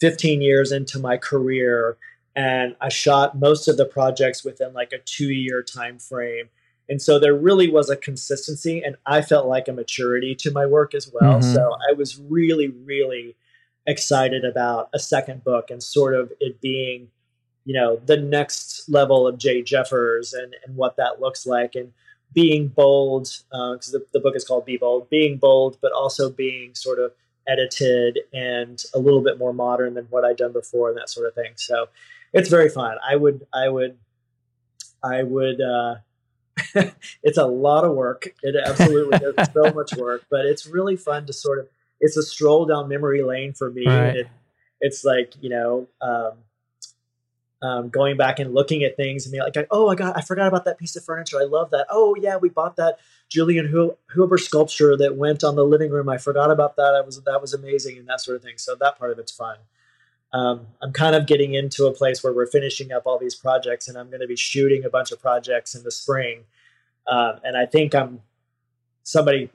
[0.00, 1.96] 15 years into my career
[2.34, 6.48] and I shot most of the projects within like a 2 year time frame.
[6.88, 10.66] And so there really was a consistency and I felt like a maturity to my
[10.66, 11.40] work as well.
[11.40, 11.54] Mm-hmm.
[11.54, 13.36] So I was really really
[13.86, 17.08] excited about a second book and sort of it being
[17.64, 21.92] you know the next level of Jay Jeffers and and what that looks like and
[22.32, 26.30] being bold because uh, the, the book is called Be Bold, being bold, but also
[26.30, 27.12] being sort of
[27.46, 31.26] edited and a little bit more modern than what I'd done before and that sort
[31.26, 31.52] of thing.
[31.56, 31.88] So
[32.32, 32.96] it's very fun.
[33.06, 33.98] I would I would
[35.02, 35.60] I would.
[35.60, 35.96] Uh,
[37.22, 38.34] it's a lot of work.
[38.42, 41.68] It absolutely is so much work, but it's really fun to sort of.
[42.00, 43.86] It's a stroll down memory lane for me.
[43.86, 44.16] Right.
[44.16, 44.28] It,
[44.80, 45.88] it's like you know.
[46.00, 46.32] Um,
[47.62, 50.48] um, going back and looking at things and being like, oh, I got, I forgot
[50.48, 51.38] about that piece of furniture.
[51.40, 51.86] I love that.
[51.90, 52.98] Oh yeah, we bought that
[53.28, 53.72] Julian
[54.12, 56.08] Huber sculpture that went on the living room.
[56.08, 56.94] I forgot about that.
[56.94, 58.58] I was that was amazing and that sort of thing.
[58.58, 59.58] So that part of it's fun.
[60.32, 63.86] Um, I'm kind of getting into a place where we're finishing up all these projects,
[63.86, 66.44] and I'm going to be shooting a bunch of projects in the spring.
[67.06, 68.22] Uh, and I think I'm
[69.04, 69.50] somebody.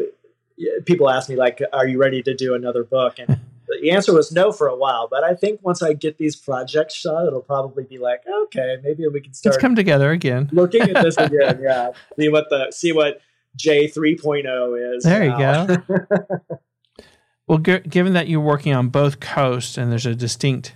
[0.86, 3.40] People ask me like, "Are you ready to do another book?" And
[3.88, 6.94] the answer was no for a while, but I think once I get these projects
[6.94, 9.54] shot, it'll probably be like, okay, maybe we can start.
[9.54, 10.50] Let's come together again.
[10.52, 11.92] looking at this again, yeah.
[12.20, 13.22] See what the see what
[13.56, 15.04] Jay 3.0 is.
[15.06, 15.62] There now.
[15.68, 16.60] you go.
[17.48, 20.76] well, g- given that you're working on both coasts and there's a distinct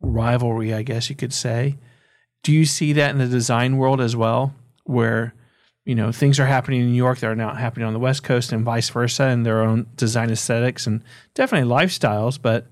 [0.00, 1.78] rivalry, I guess you could say,
[2.42, 5.34] do you see that in the design world as well, where
[5.84, 8.22] you know things are happening in New York that are not happening on the West
[8.22, 11.02] Coast, and vice versa, and their own design aesthetics and
[11.34, 12.66] definitely lifestyles, but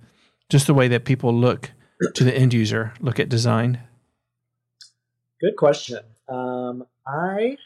[0.48, 1.72] just the way that people look
[2.14, 3.80] to the end user, look at design.
[5.40, 6.00] Good question.
[6.28, 7.56] Um, I,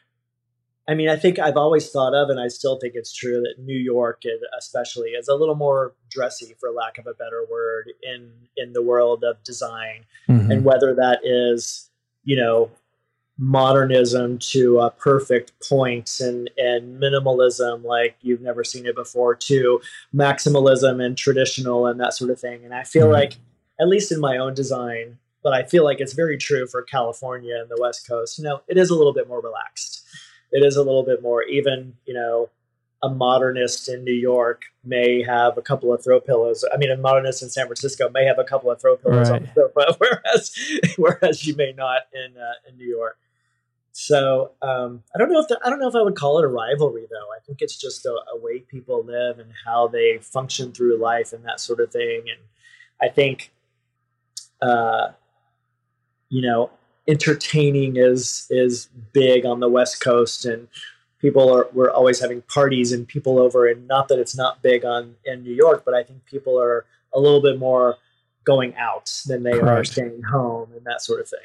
[0.89, 3.63] I mean, I think I've always thought of, and I still think it's true that
[3.63, 4.23] New York,
[4.59, 8.83] especially, is a little more dressy, for lack of a better word, in in the
[8.83, 10.51] world of design, mm-hmm.
[10.51, 11.91] and whether that is
[12.25, 12.71] you know
[13.39, 19.81] modernism to a perfect point and and minimalism like you've never seen it before to
[20.15, 22.65] maximalism and traditional and that sort of thing.
[22.65, 23.15] And i feel mm-hmm.
[23.15, 23.37] like
[23.81, 27.57] at least in my own design but i feel like it's very true for california
[27.59, 28.39] and the west coast.
[28.39, 30.05] You know it is a little bit more relaxed.
[30.51, 32.51] It is a little bit more even you know
[33.03, 36.65] a modernist in New York may have a couple of throw pillows.
[36.73, 39.43] I mean, a modernist in San Francisco may have a couple of throw pillows right.
[39.43, 40.55] on the sofa, whereas
[40.97, 43.19] whereas you may not in uh, in New York.
[43.93, 46.45] So um, I don't know if the, I don't know if I would call it
[46.45, 47.29] a rivalry though.
[47.37, 51.35] I think it's just a, a, way people live and how they function through life
[51.35, 52.23] and that sort of thing.
[52.31, 52.41] And
[53.03, 53.53] I think,
[54.63, 55.09] uh,
[56.31, 56.71] you know,
[57.07, 60.69] entertaining is is big on the West Coast, and
[61.23, 63.67] people are we're always having parties and people over.
[63.67, 66.85] And not that it's not big on in New York, but I think people are
[67.15, 67.97] a little bit more
[68.45, 69.67] going out than they Correct.
[69.67, 71.39] are staying home and that sort of thing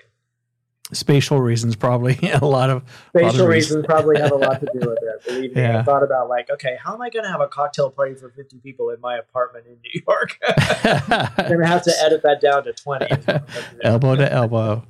[0.93, 4.67] spatial reasons probably a lot of spatial lot of reasons probably have a lot to
[4.73, 5.79] do with it believe me yeah.
[5.79, 8.29] i thought about like okay how am i going to have a cocktail party for
[8.29, 10.39] 50 people in my apartment in new york
[11.37, 13.05] i'm going to have to edit that down to 20
[13.83, 14.83] elbow to elbow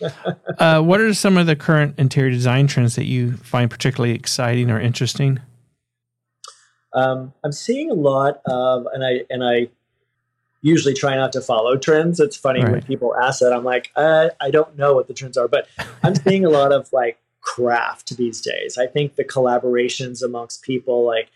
[0.58, 4.70] uh, what are some of the current interior design trends that you find particularly exciting
[4.70, 5.40] or interesting
[6.92, 9.68] um, i'm seeing a lot of and i and i
[10.62, 12.20] usually try not to follow trends.
[12.20, 12.72] It's funny right.
[12.72, 13.52] when people ask that.
[13.52, 15.68] I'm like, uh, I don't know what the trends are, but
[16.02, 18.76] I'm seeing a lot of like craft these days.
[18.78, 21.30] I think the collaborations amongst people, like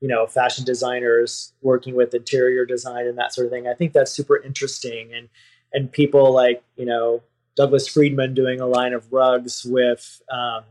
[0.00, 3.68] you know, fashion designers working with interior design and that sort of thing.
[3.68, 5.28] I think that's super interesting, and
[5.72, 7.22] and people like you know
[7.56, 10.22] Douglas Friedman doing a line of rugs with.
[10.30, 10.64] Um,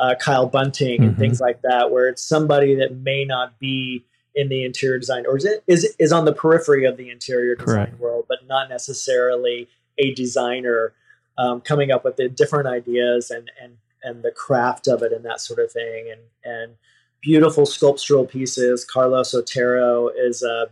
[0.00, 1.20] uh, Kyle Bunting and mm-hmm.
[1.20, 5.36] things like that, where it's somebody that may not be in the interior design or
[5.36, 8.00] is it is is on the periphery of the interior design Correct.
[8.00, 9.68] world, but not necessarily
[9.98, 10.92] a designer
[11.36, 15.24] um, coming up with the different ideas and and and the craft of it and
[15.24, 16.74] that sort of thing and and
[17.20, 18.84] beautiful sculptural pieces.
[18.84, 20.68] Carlos Otero is a,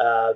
[0.00, 0.34] a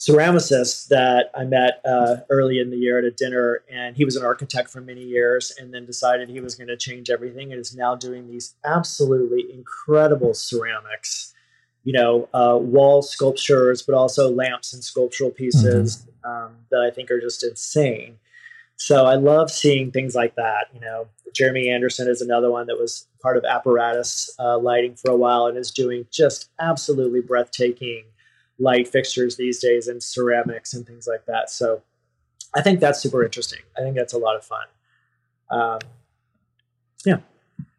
[0.00, 4.16] ceramicist that I met uh, early in the year at a dinner, and he was
[4.16, 7.60] an architect for many years, and then decided he was going to change everything, and
[7.60, 11.34] is now doing these absolutely incredible ceramics.
[11.84, 16.30] You know, uh, wall sculptures, but also lamps and sculptural pieces mm-hmm.
[16.30, 18.18] um, that I think are just insane.
[18.76, 20.68] So I love seeing things like that.
[20.74, 25.10] You know, Jeremy Anderson is another one that was part of apparatus uh, lighting for
[25.10, 28.04] a while and is doing just absolutely breathtaking
[28.60, 31.50] light fixtures these days and ceramics and things like that.
[31.50, 31.82] So
[32.54, 33.60] I think that's super interesting.
[33.76, 34.66] I think that's a lot of fun.
[35.50, 35.78] Um,
[37.04, 37.18] yeah.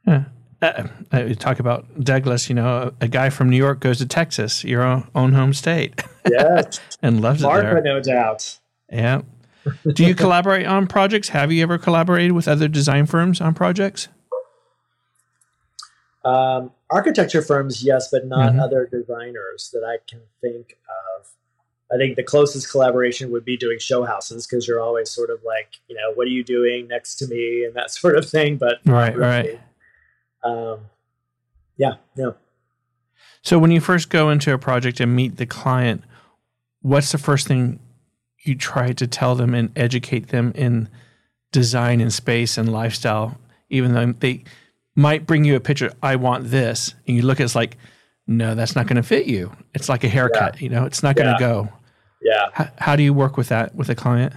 [0.06, 0.24] Yeah.
[0.62, 3.98] Uh, uh, you talk about Douglas, you know, a, a, guy from New York goes
[3.98, 6.02] to Texas, your own, own home state.
[6.30, 6.80] Yes.
[7.02, 7.84] and loves Marfa, it there.
[7.84, 8.60] no doubt.
[8.92, 9.22] Yeah.
[9.94, 11.30] Do you collaborate on projects?
[11.30, 14.08] Have you ever collaborated with other design firms on projects?
[16.24, 18.60] Um, architecture firms, yes, but not mm-hmm.
[18.60, 21.28] other designers that I can think of.
[21.94, 25.40] I think the closest collaboration would be doing show houses because you're always sort of
[25.44, 28.58] like, you know, what are you doing next to me and that sort of thing.
[28.58, 29.60] But right, right.
[30.44, 30.82] Um,
[31.78, 32.36] yeah, no.
[33.42, 36.04] So when you first go into a project and meet the client,
[36.82, 37.80] what's the first thing
[38.44, 40.90] you try to tell them and educate them in
[41.52, 43.38] design and space and lifestyle,
[43.70, 44.44] even though they
[44.96, 47.78] might bring you a picture, I want this, and you look at it's like,
[48.28, 49.52] no, that's not going to fit you.
[49.74, 50.64] It's like a haircut, yeah.
[50.64, 51.70] you know, it's not going to go.
[52.22, 52.50] Yeah.
[52.54, 54.34] How, how, do you work with that with a client?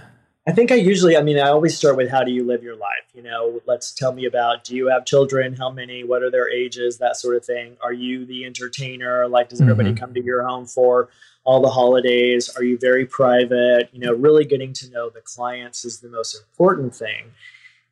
[0.47, 2.75] I think I usually, I mean, I always start with how do you live your
[2.75, 3.05] life?
[3.13, 5.55] You know, let's tell me about do you have children?
[5.55, 6.03] How many?
[6.03, 6.97] What are their ages?
[6.97, 7.77] That sort of thing.
[7.83, 9.27] Are you the entertainer?
[9.27, 9.97] Like, does everybody mm-hmm.
[9.97, 11.09] come to your home for
[11.45, 12.49] all the holidays?
[12.57, 13.89] Are you very private?
[13.91, 17.31] You know, really getting to know the clients is the most important thing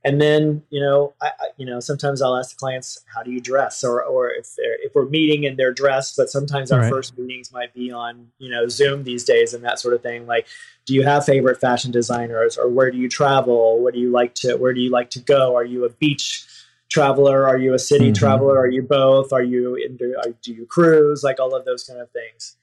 [0.03, 3.41] and then you know I, you know sometimes i'll ask the clients how do you
[3.41, 3.83] dress?
[3.83, 6.91] Or or if they're if we're meeting and they're dressed but sometimes our right.
[6.91, 10.25] first meetings might be on you know zoom these days and that sort of thing.
[10.25, 10.47] Like
[10.85, 12.57] do you have favorite fashion designers?
[12.57, 13.81] Or where do you travel?
[13.81, 15.55] What do you like to where do you like to go?
[15.55, 16.45] Are you a beach
[16.89, 17.47] traveler?
[17.47, 18.13] Are you a city mm-hmm.
[18.13, 18.57] traveler?
[18.57, 19.31] Are you both?
[19.31, 21.23] Are you into are, do you cruise?
[21.23, 22.57] Like all of those kind of things.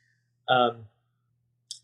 [0.48, 0.86] Um,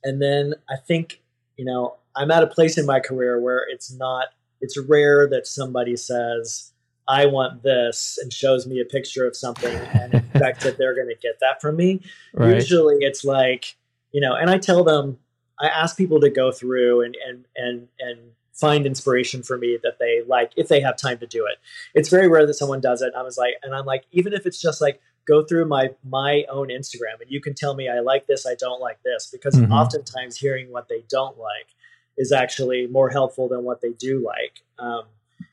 [0.06, 1.20] and then i think
[1.56, 4.28] you know i'm at a place in my career where it's not
[4.60, 6.72] it's rare that somebody says,
[7.08, 11.08] I want this and shows me a picture of something and expects that they're going
[11.08, 12.02] to get that from me.
[12.34, 12.54] Right.
[12.54, 13.76] Usually it's like,
[14.12, 15.18] you know, and I tell them,
[15.60, 18.18] I ask people to go through and, and, and, and
[18.52, 21.58] find inspiration for me that they like if they have time to do it.
[21.94, 23.12] It's very rare that someone does it.
[23.16, 26.44] I was like, and I'm like, even if it's just like, go through my my
[26.48, 29.54] own Instagram and you can tell me I like this, I don't like this, because
[29.54, 29.72] mm-hmm.
[29.72, 31.74] oftentimes hearing what they don't like
[32.16, 34.62] is actually more helpful than what they do like.
[34.78, 35.02] Um,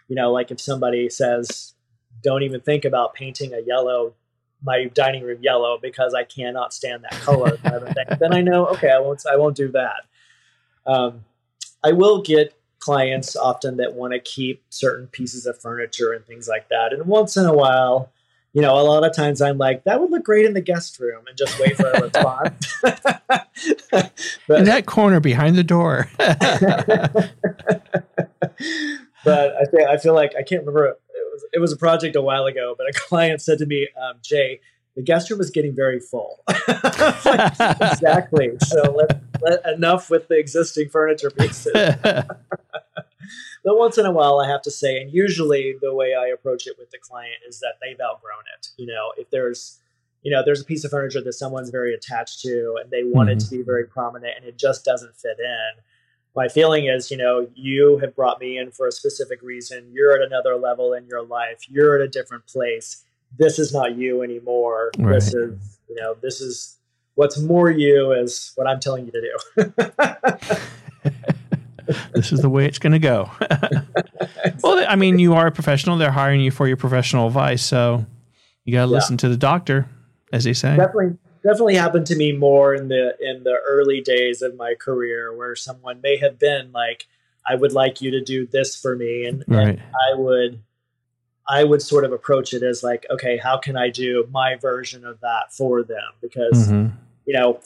[0.07, 1.73] you know, like if somebody says,
[2.21, 4.13] "Don't even think about painting a yellow
[4.65, 7.57] my dining room yellow because I cannot stand that color,"
[8.19, 10.05] then I know okay, I won't I won't do that.
[10.85, 11.25] Um,
[11.83, 16.47] I will get clients often that want to keep certain pieces of furniture and things
[16.47, 18.12] like that, and once in a while
[18.53, 20.99] you know, a lot of times I'm like, that would look great in the guest
[20.99, 22.73] room and just wait for a response.
[23.91, 26.07] but, in that corner behind the door.
[26.17, 27.33] but
[29.25, 30.85] I think I feel like I can't remember.
[30.85, 30.97] It
[31.33, 34.17] was, it was a project a while ago, but a client said to me, um,
[34.21, 34.59] Jay,
[34.95, 36.43] the guest room is getting very full.
[36.67, 38.51] exactly.
[38.63, 41.73] So let, let, enough with the existing furniture pieces.
[43.63, 46.67] But once in a while, I have to say, and usually the way I approach
[46.67, 48.67] it with the client is that they've outgrown it.
[48.77, 49.79] You know, if there's
[50.23, 53.29] you know, there's a piece of furniture that someone's very attached to and they want
[53.29, 53.37] mm-hmm.
[53.37, 55.83] it to be very prominent and it just doesn't fit in.
[56.35, 59.91] My feeling is, you know, you have brought me in for a specific reason.
[59.93, 61.69] You're at another level in your life.
[61.69, 63.03] You're at a different place.
[63.37, 64.91] This is not you anymore.
[64.97, 65.15] Right.
[65.15, 66.77] This is, you know, this is
[67.15, 69.73] what's more you is what I'm telling you to do.
[72.13, 73.29] this is the way it's going to go.
[74.63, 75.97] well, I mean, you are a professional.
[75.97, 78.05] They're hiring you for your professional advice, so
[78.65, 78.95] you got to yeah.
[78.95, 79.87] listen to the doctor,
[80.31, 80.75] as they say.
[80.75, 85.35] Definitely, definitely happened to me more in the in the early days of my career,
[85.35, 87.07] where someone may have been like,
[87.47, 89.69] "I would like you to do this for me," and, right.
[89.69, 90.61] and I would.
[91.45, 95.03] I would sort of approach it as like, okay, how can I do my version
[95.03, 96.13] of that for them?
[96.21, 96.95] Because mm-hmm.
[97.25, 97.59] you know,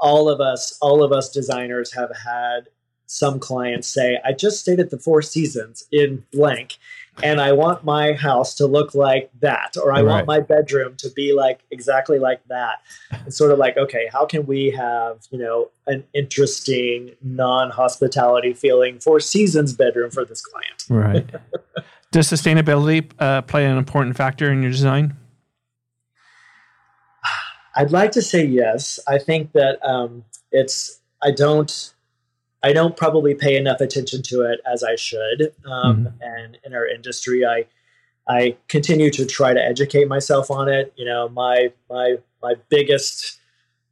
[0.00, 2.68] all of us, all of us designers have had
[3.08, 6.78] some clients say, I just stayed at the Four Seasons in blank
[7.22, 10.04] and I want my house to look like that, or I right.
[10.04, 12.82] want my bedroom to be like exactly like that.
[13.26, 19.00] It's sort of like, okay, how can we have, you know, an interesting non-hospitality feeling
[19.00, 20.84] Four Seasons bedroom for this client?
[20.88, 21.30] Right.
[22.12, 25.16] Does sustainability uh, play an important factor in your design?
[27.74, 28.98] I'd like to say yes.
[29.08, 31.00] I think that um, it's.
[31.20, 31.92] I don't
[32.62, 35.54] I don't probably pay enough attention to it as I should.
[35.64, 36.22] Um, mm-hmm.
[36.22, 37.66] And in our industry, I
[38.28, 40.92] I continue to try to educate myself on it.
[40.96, 43.38] You know, my my my biggest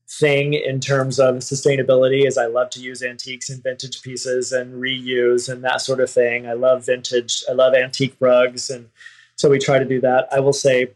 [0.08, 4.80] thing in terms of sustainability is I love to use antiques and vintage pieces and
[4.80, 6.46] reuse and that sort of thing.
[6.46, 7.42] I love vintage.
[7.48, 8.88] I love antique rugs, and
[9.36, 10.28] so we try to do that.
[10.32, 10.92] I will say,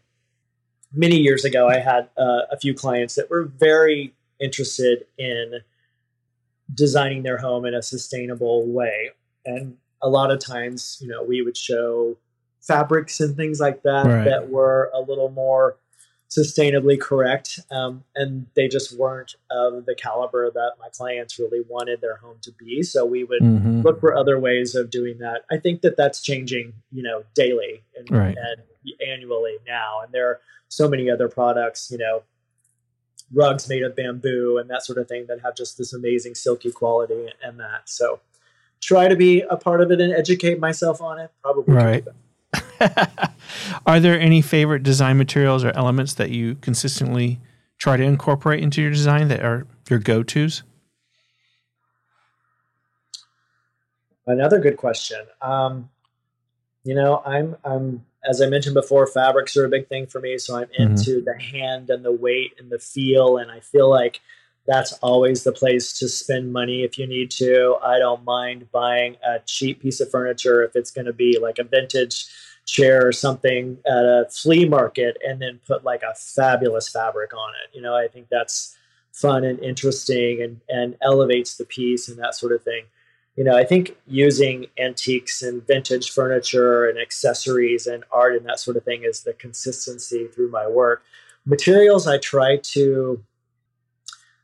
[0.92, 5.60] many years ago, I had uh, a few clients that were very interested in
[6.74, 9.10] designing their home in a sustainable way.
[9.44, 12.16] And a lot of times, you know, we would show
[12.60, 14.24] fabrics and things like that right.
[14.24, 15.76] that were a little more
[16.30, 17.58] sustainably correct.
[17.70, 22.36] Um, and they just weren't of the caliber that my clients really wanted their home
[22.42, 22.82] to be.
[22.82, 23.82] So we would mm-hmm.
[23.82, 25.42] look for other ways of doing that.
[25.50, 28.36] I think that that's changing, you know, daily and, right.
[28.36, 28.62] and
[29.08, 30.00] annually now.
[30.04, 32.22] And there are so many other products, you know,
[33.32, 36.70] rugs made of bamboo and that sort of thing that have just this amazing silky
[36.70, 37.88] quality and that.
[37.88, 38.20] So
[38.80, 41.30] try to be a part of it and educate myself on it.
[41.42, 42.04] Probably right.
[43.86, 47.38] Are there any favorite design materials or elements that you consistently
[47.78, 50.62] try to incorporate into your design that are your go-tos?
[54.26, 55.26] Another good question.
[55.40, 55.90] Um,
[56.84, 60.38] you know, I'm I'm as I mentioned before, fabrics are a big thing for me.
[60.38, 60.82] So I'm mm-hmm.
[60.82, 63.38] into the hand and the weight and the feel.
[63.38, 64.20] And I feel like
[64.66, 67.76] that's always the place to spend money if you need to.
[67.82, 71.58] I don't mind buying a cheap piece of furniture if it's going to be like
[71.58, 72.26] a vintage
[72.66, 77.52] chair or something at a flea market and then put like a fabulous fabric on
[77.64, 77.74] it.
[77.74, 78.76] You know, I think that's
[79.12, 82.84] fun and interesting and, and elevates the piece and that sort of thing
[83.40, 88.60] you know, I think using antiques and vintage furniture and accessories and art and that
[88.60, 91.02] sort of thing is the consistency through my work.
[91.46, 93.24] Materials, I try to,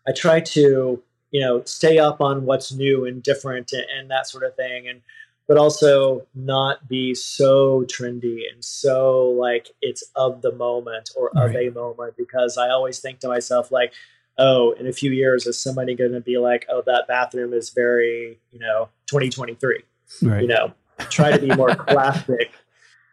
[0.08, 4.28] I try to, you know, stay up on what's new and different and, and that
[4.28, 5.02] sort of thing, and
[5.46, 11.50] but also not be so trendy and so like it's of the moment or right.
[11.50, 13.92] of a moment because I always think to myself like
[14.38, 17.70] oh, in a few years, is somebody going to be like, oh, that bathroom is
[17.70, 19.82] very, you know, 2023?
[20.22, 20.42] Right.
[20.42, 20.72] You know,
[21.10, 22.52] try to be more classic.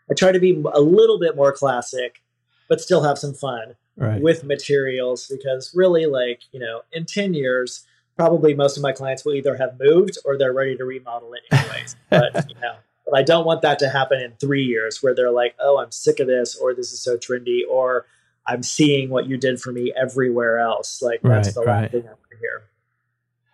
[0.09, 2.21] I try to be a little bit more classic,
[2.67, 4.21] but still have some fun right.
[4.21, 7.85] with materials because really, like, you know, in 10 years,
[8.17, 11.41] probably most of my clients will either have moved or they're ready to remodel it
[11.51, 11.95] anyways.
[12.09, 15.31] but, you know, but I don't want that to happen in three years where they're
[15.31, 18.05] like, oh, I'm sick of this, or this is so trendy, or
[18.45, 21.01] I'm seeing what you did for me everywhere else.
[21.01, 21.91] Like that's right, the last right.
[21.91, 22.63] thing I want to hear.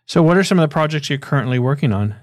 [0.05, 2.15] So, what are some of the projects you're currently working on?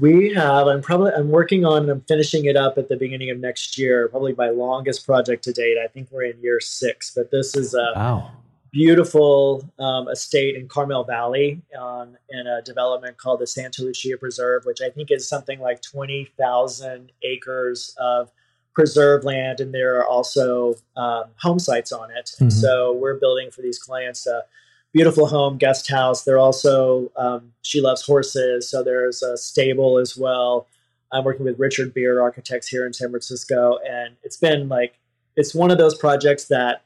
[0.00, 0.66] We have.
[0.66, 1.12] I'm probably.
[1.12, 1.88] I'm working on.
[1.88, 4.08] I'm finishing it up at the beginning of next year.
[4.08, 5.76] Probably my longest project to date.
[5.82, 7.12] I think we're in year six.
[7.14, 8.30] But this is a wow.
[8.72, 14.64] beautiful um, estate in Carmel Valley on in a development called the Santa Lucia Preserve,
[14.64, 18.30] which I think is something like twenty thousand acres of
[18.78, 22.30] preserve land, and there are also um, home sites on it.
[22.36, 22.48] Mm-hmm.
[22.48, 24.44] So we're building for these clients a
[24.92, 26.22] beautiful home guest house.
[26.22, 30.68] They're also um, she loves horses, so there's a stable as well.
[31.10, 34.94] I'm working with Richard Beard Architects here in San Francisco, and it's been like
[35.34, 36.82] it's one of those projects that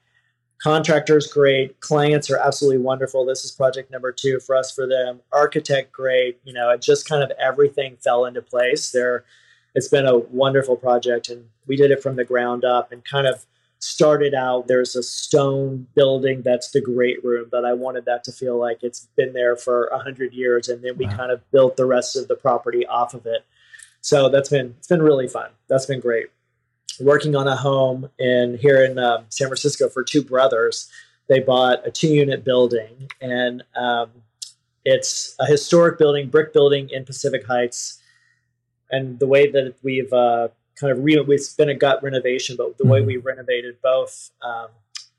[0.62, 3.26] contractors great, clients are absolutely wonderful.
[3.26, 5.20] This is project number two for us for them.
[5.30, 8.92] Architect great, you know, it just kind of everything fell into place.
[8.92, 9.24] They're
[9.74, 13.26] it's been a wonderful project and we did it from the ground up and kind
[13.26, 13.46] of
[13.78, 18.30] started out there's a stone building that's the great room but i wanted that to
[18.30, 21.16] feel like it's been there for a 100 years and then we wow.
[21.16, 23.44] kind of built the rest of the property off of it.
[24.00, 25.50] So that's been it's been really fun.
[25.68, 26.26] That's been great.
[27.00, 30.88] Working on a home in here in um, san francisco for two brothers
[31.28, 34.10] they bought a two unit building and um,
[34.84, 38.01] it's a historic building brick building in pacific heights
[38.92, 42.78] and the way that we've uh, kind of re- it's been a gut renovation, but
[42.78, 42.92] the mm-hmm.
[42.92, 44.68] way we renovated both um,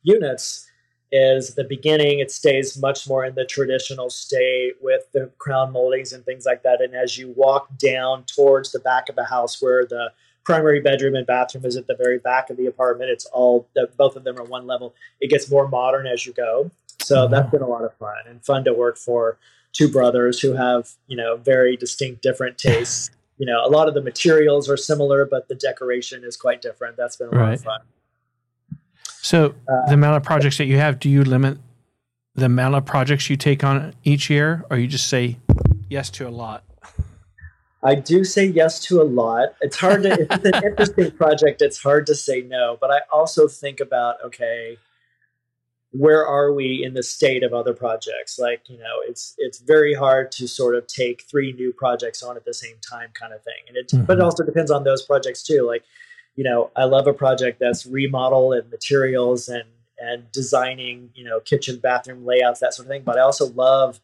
[0.03, 0.69] units
[1.15, 6.11] is the beginning it stays much more in the traditional state with the crown moldings
[6.11, 9.61] and things like that and as you walk down towards the back of the house
[9.61, 10.11] where the
[10.43, 14.15] primary bedroom and bathroom is at the very back of the apartment it's all both
[14.15, 17.31] of them are one level it gets more modern as you go so mm-hmm.
[17.31, 19.37] that's been a lot of fun and fun to work for
[19.71, 23.93] two brothers who have you know very distinct different tastes you know, a lot of
[23.93, 26.97] the materials are similar, but the decoration is quite different.
[26.97, 27.45] That's been a right.
[27.49, 27.79] lot of fun.
[29.21, 31.57] So, uh, the amount of projects that you have, do you limit
[32.35, 35.37] the amount of projects you take on each year, or you just say
[35.89, 36.63] yes to a lot?
[37.83, 39.55] I do say yes to a lot.
[39.61, 42.77] It's hard to, if it's an interesting project, it's hard to say no.
[42.79, 44.77] But I also think about, okay,
[45.93, 48.39] where are we in the state of other projects?
[48.39, 52.35] Like, you know, it's it's very hard to sort of take three new projects on
[52.35, 53.53] at the same time kind of thing.
[53.67, 54.05] And it mm-hmm.
[54.05, 55.65] but it also depends on those projects too.
[55.67, 55.83] Like,
[56.35, 59.65] you know, I love a project that's remodel and materials and
[59.99, 63.03] and designing, you know, kitchen, bathroom layouts, that sort of thing.
[63.03, 63.99] But I also love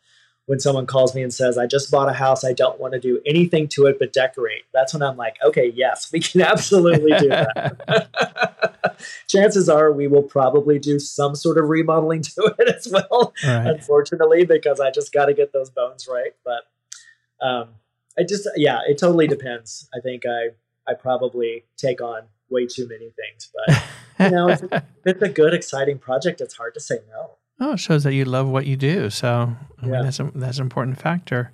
[0.49, 2.99] when someone calls me and says, I just bought a house, I don't want to
[2.99, 4.63] do anything to it but decorate.
[4.73, 8.97] That's when I'm like, okay, yes, we can absolutely do that.
[9.27, 13.67] Chances are we will probably do some sort of remodeling to it as well, right.
[13.67, 16.31] unfortunately, because I just got to get those bones right.
[16.43, 17.75] But um,
[18.17, 19.87] I just, yeah, it totally depends.
[19.95, 20.47] I think I,
[20.89, 23.83] I probably take on way too many things, but
[24.25, 24.63] you know, if
[25.05, 27.35] it's a good, exciting project, it's hard to say no.
[27.59, 29.09] Oh, it shows that you love what you do.
[29.09, 29.91] So I yeah.
[29.91, 31.51] mean, that's a, that's an important factor.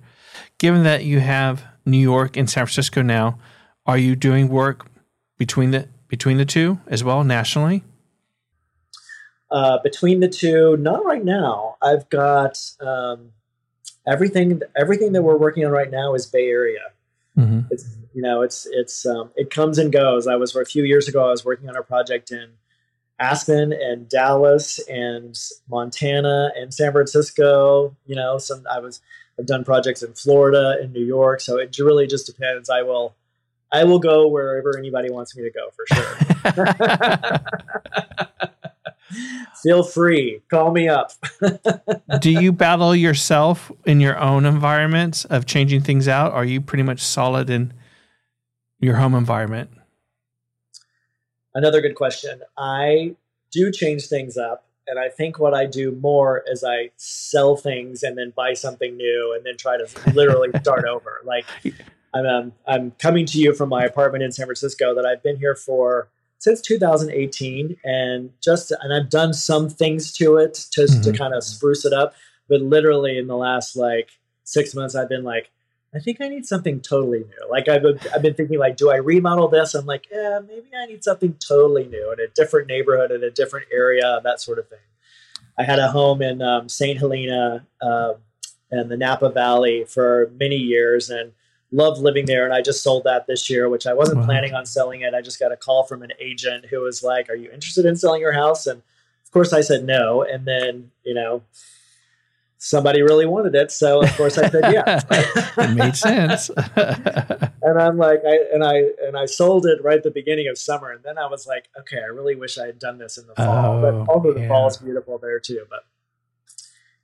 [0.58, 3.38] Given that you have New York and San Francisco now,
[3.86, 4.86] are you doing work
[5.38, 7.82] between the between the two as well nationally?
[9.50, 11.76] Uh, between the two, not right now.
[11.80, 13.32] I've got um,
[14.06, 14.60] everything.
[14.76, 16.80] Everything that we're working on right now is Bay Area.
[17.38, 17.60] Mm-hmm.
[17.70, 20.26] It's you know it's it's um, it comes and goes.
[20.26, 21.26] I was a few years ago.
[21.26, 22.50] I was working on a project in
[23.18, 25.36] Aspen and Dallas and
[25.68, 27.96] Montana and San Francisco.
[28.06, 29.00] You know, some I was
[29.38, 32.70] I've done projects in Florida and New York, so it really just depends.
[32.70, 33.14] I will
[33.72, 37.38] I will go wherever anybody wants me to go for sure.
[39.62, 41.12] Feel free, call me up.
[42.20, 46.32] Do you battle yourself in your own environments of changing things out?
[46.32, 47.72] Are you pretty much solid in
[48.78, 49.70] your home environment?
[51.56, 52.42] Another good question.
[52.56, 53.16] I
[53.50, 54.64] do change things up.
[54.86, 58.96] And I think what I do more is I sell things and then buy something
[58.96, 61.20] new and then try to literally start over.
[61.24, 61.46] Like
[62.14, 65.38] I'm, um, I'm coming to you from my apartment in San Francisco that I've been
[65.38, 71.10] here for since 2018 and just and I've done some things to it just mm-hmm.
[71.10, 72.14] to kind of spruce it up.
[72.48, 74.10] But literally in the last like
[74.44, 75.50] six months, I've been like,
[75.96, 77.50] I think I need something totally new.
[77.50, 79.74] Like I've been, I've been thinking, like, do I remodel this?
[79.74, 83.30] I'm like, yeah, maybe I need something totally new in a different neighborhood, in a
[83.30, 84.78] different area, that sort of thing.
[85.58, 86.98] I had a home in um, St.
[86.98, 88.12] Helena uh,
[88.70, 91.32] and the Napa Valley for many years and
[91.72, 92.44] loved living there.
[92.44, 94.26] And I just sold that this year, which I wasn't wow.
[94.26, 95.14] planning on selling it.
[95.14, 97.96] I just got a call from an agent who was like, "Are you interested in
[97.96, 98.82] selling your house?" And
[99.24, 100.22] of course, I said no.
[100.22, 101.42] And then, you know
[102.58, 105.00] somebody really wanted it, so of course I said yeah.
[105.58, 106.48] it made sense.
[106.76, 110.58] and I'm like, I and I and I sold it right at the beginning of
[110.58, 113.26] summer, and then I was like, okay, I really wish I had done this in
[113.26, 113.76] the fall.
[113.76, 114.42] Oh, but although yeah.
[114.42, 115.84] the fall is beautiful there too, but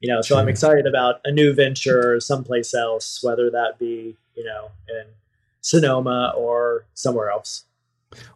[0.01, 0.43] you know, so True.
[0.43, 5.07] I'm excited about a new venture someplace else, whether that be you know in
[5.61, 7.65] Sonoma or somewhere else.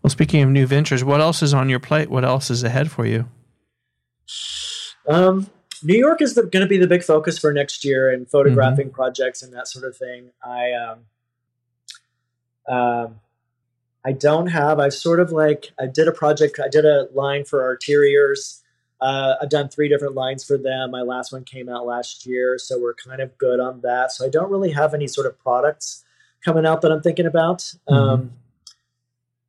[0.02, 2.08] Well, speaking of new ventures, what else is on your plate?
[2.08, 3.28] What else is ahead for you?
[5.06, 5.48] Um,
[5.86, 8.96] New York is going to be the big focus for next year and photographing mm-hmm.
[8.96, 10.30] projects and that sort of thing.
[10.44, 13.20] I um, um,
[14.04, 14.80] I don't have.
[14.80, 16.58] I've sort of like I did a project.
[16.58, 18.62] I did a line for Arteriors.
[19.00, 20.90] Uh, I've done three different lines for them.
[20.90, 24.10] My last one came out last year, so we're kind of good on that.
[24.10, 26.04] So I don't really have any sort of products
[26.44, 27.58] coming out that I'm thinking about.
[27.58, 27.94] Mm-hmm.
[27.94, 28.32] Um,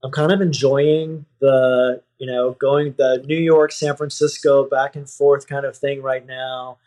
[0.04, 5.10] I'm kind of enjoying the you know, going the New York, San Francisco back and
[5.10, 6.78] forth kind of thing right now.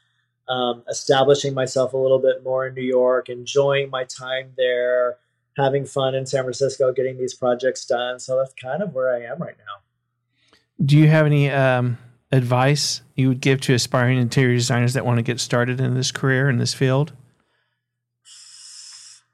[0.48, 5.18] Um, establishing myself a little bit more in New York, enjoying my time there,
[5.56, 8.18] having fun in San Francisco, getting these projects done.
[8.18, 10.54] So that's kind of where I am right now.
[10.84, 11.98] Do you have any um,
[12.32, 16.10] advice you would give to aspiring interior designers that want to get started in this
[16.10, 17.12] career in this field?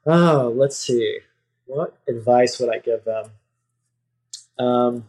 [0.05, 1.21] Oh, let's see.
[1.65, 3.31] What advice would I give them?
[4.59, 5.05] Um,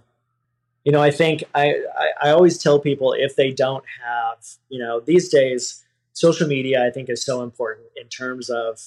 [0.84, 4.38] you know, I think I, I, I always tell people if they don't have,
[4.68, 8.80] you know, these days, social media I think is so important in terms of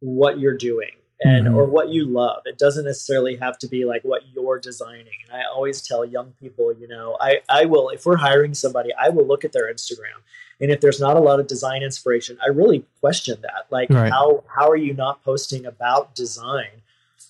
[0.00, 0.90] what you're doing
[1.22, 1.56] and mm-hmm.
[1.56, 2.42] or what you love.
[2.46, 5.18] It doesn't necessarily have to be like what you're designing.
[5.28, 8.90] And I always tell young people, you know, I, I will if we're hiring somebody,
[9.00, 10.18] I will look at their Instagram.
[10.60, 13.66] And if there's not a lot of design inspiration, I really question that.
[13.70, 14.10] Like right.
[14.10, 16.82] how how are you not posting about design?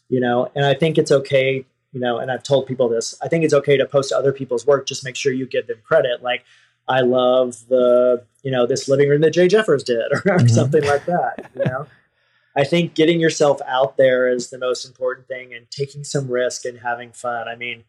[0.09, 3.15] You know, and I think it's okay you know, and I've told people this.
[3.23, 4.87] I think it's okay to post other people's work.
[4.87, 6.23] Just make sure you give them credit.
[6.23, 6.45] Like,
[6.89, 10.49] I love the, you know, this living room that Jay Jeffers did, or mm-hmm.
[10.49, 11.51] something like that.
[11.55, 11.87] You know,
[12.57, 16.65] I think getting yourself out there is the most important thing and taking some risk
[16.65, 17.47] and having fun.
[17.49, 17.85] I mean,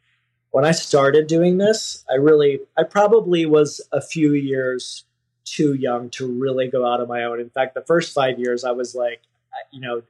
[0.52, 5.06] when I started doing this, I really, I probably was a few years
[5.46, 7.40] too young to really go out on my own.
[7.40, 9.22] In fact, the first five years, I was like,
[9.72, 10.04] you know,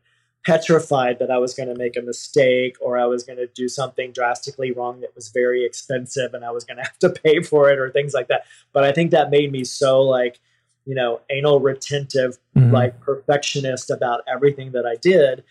[0.46, 3.70] petrified that I was going to make a mistake or I was going to do
[3.70, 7.42] something drastically wrong that was very expensive and I was going to have to pay
[7.42, 8.46] for it or things like that.
[8.74, 10.40] But I think that made me so like,
[10.86, 12.72] you know, anal retentive, mm-hmm.
[12.72, 15.44] like perfectionist about everything that I did.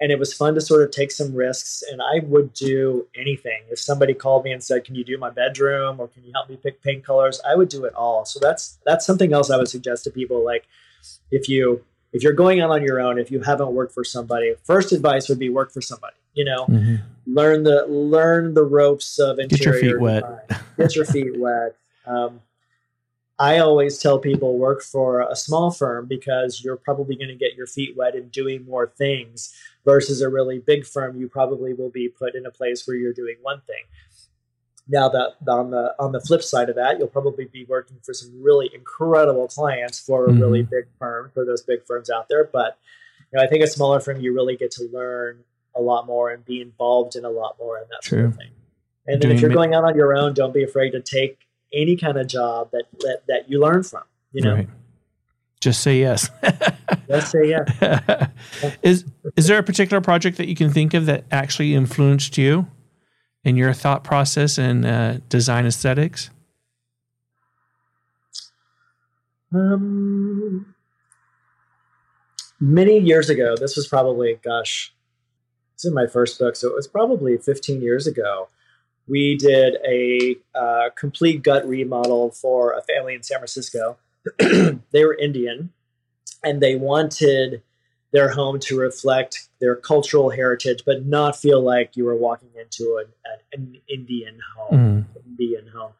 [0.00, 1.82] And it was fun to sort of take some risks.
[1.90, 3.62] And I would do anything.
[3.68, 6.48] If somebody called me and said, "Can you do my bedroom?" or "Can you help
[6.48, 8.24] me pick paint colors?" I would do it all.
[8.24, 10.44] So that's that's something else I would suggest to people.
[10.44, 10.68] Like,
[11.32, 14.54] if you if you're going out on your own, if you haven't worked for somebody,
[14.64, 16.16] first advice would be work for somebody.
[16.34, 16.96] You know, mm-hmm.
[17.26, 19.72] learn the learn the ropes of interior.
[19.72, 20.50] Get your feet wet.
[20.76, 21.76] Get your feet wet.
[22.06, 22.40] Um,
[23.40, 27.54] I always tell people work for a small firm because you're probably going to get
[27.54, 29.54] your feet wet in doing more things
[29.84, 31.20] versus a really big firm.
[31.20, 33.84] You probably will be put in a place where you're doing one thing.
[34.88, 38.14] Now that on the on the flip side of that, you'll probably be working for
[38.14, 40.40] some really incredible clients for a mm-hmm.
[40.40, 42.44] really big firm for those big firms out there.
[42.44, 42.78] But
[43.30, 45.44] you know, I think a smaller firm you really get to learn
[45.76, 48.18] a lot more and be involved in a lot more and that True.
[48.18, 48.50] sort of thing.
[49.06, 51.38] And then if you're going out on your own, don't be afraid to take
[51.72, 54.02] any kind of job that that, that you learn from.
[54.32, 54.68] You know, right.
[55.60, 56.30] just say yes.
[57.08, 58.28] just say yes.
[58.82, 59.04] is
[59.36, 62.66] is there a particular project that you can think of that actually influenced you?
[63.48, 66.30] In your thought process and uh, design aesthetics?
[69.54, 70.74] Um,
[72.60, 74.94] many years ago, this was probably, gosh,
[75.74, 78.48] it's in my first book, so it was probably 15 years ago.
[79.08, 83.96] We did a uh, complete gut remodel for a family in San Francisco.
[84.38, 85.72] they were Indian,
[86.44, 87.62] and they wanted
[88.12, 93.02] their home to reflect their cultural heritage, but not feel like you were walking into
[93.04, 94.78] an, an Indian home.
[94.78, 95.04] Mm.
[95.26, 95.92] Indian home,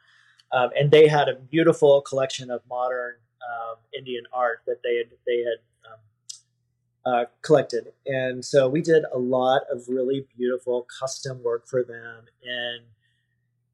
[0.53, 5.07] um, and they had a beautiful collection of modern um, Indian art that they had
[5.27, 11.43] they had um, uh, collected, and so we did a lot of really beautiful custom
[11.43, 12.79] work for them in.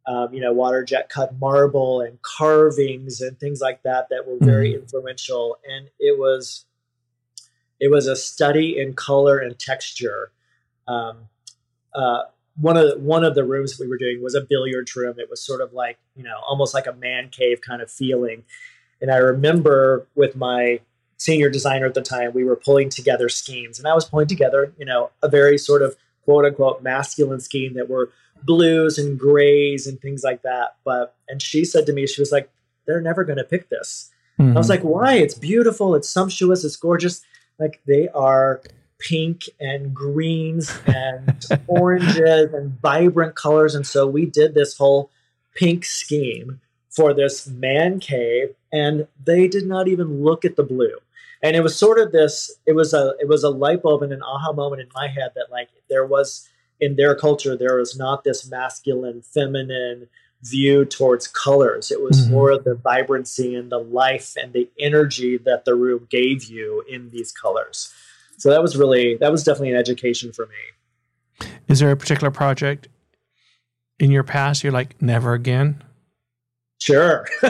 [0.06, 4.36] Um, you know, water jet cut marble and carvings and things like that that were
[4.38, 4.82] very mm.
[4.82, 5.56] influential.
[5.66, 6.66] And it was
[7.80, 10.30] it was a study in color and texture.
[10.86, 11.28] Um,
[11.94, 12.22] uh,
[12.56, 15.16] one of the, one of the rooms we were doing was a billiards room.
[15.18, 18.44] It was sort of like you know almost like a man cave kind of feeling.
[19.00, 20.80] And I remember with my
[21.16, 24.72] senior designer at the time, we were pulling together schemes, and I was pulling together
[24.78, 28.10] you know a very sort of quote unquote masculine scheme that were
[28.42, 30.76] blues and grays and things like that.
[30.84, 32.50] But and she said to me, she was like,
[32.86, 34.56] "They're never going to pick this." Mm-hmm.
[34.56, 34.86] I was mm-hmm.
[34.86, 35.14] like, "Why?
[35.14, 35.94] It's beautiful.
[35.96, 36.64] It's sumptuous.
[36.64, 37.22] It's gorgeous."
[37.58, 38.62] Like they are
[38.98, 43.74] pink and greens and oranges and vibrant colors.
[43.74, 45.10] And so we did this whole
[45.54, 50.98] pink scheme for this man cave, and they did not even look at the blue.
[51.42, 52.52] And it was sort of this.
[52.66, 55.32] It was a it was a light bulb and an aha moment in my head
[55.34, 56.48] that like there was
[56.80, 60.08] in their culture there was not this masculine, feminine
[60.44, 61.90] view towards colors.
[61.90, 62.32] It was mm-hmm.
[62.32, 67.10] more the vibrancy and the life and the energy that the room gave you in
[67.10, 67.92] these colors.
[68.36, 71.48] So that was really that was definitely an education for me.
[71.68, 72.88] Is there a particular project
[73.98, 75.82] in your past you're like never again?
[76.80, 77.26] Sure.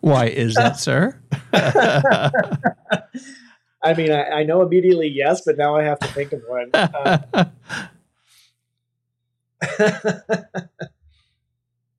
[0.00, 1.20] Why is that, sir?
[3.82, 6.70] I mean, I, I, know immediately yes, but now I have to think of one.
[6.72, 7.18] Uh,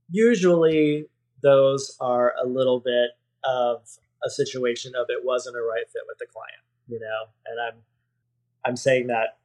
[0.10, 1.08] Usually,
[1.42, 3.12] those are a little bit
[3.44, 3.82] of
[4.24, 7.82] a situation of it wasn't a right fit with the client, you know, and I'm
[8.64, 9.38] I'm saying that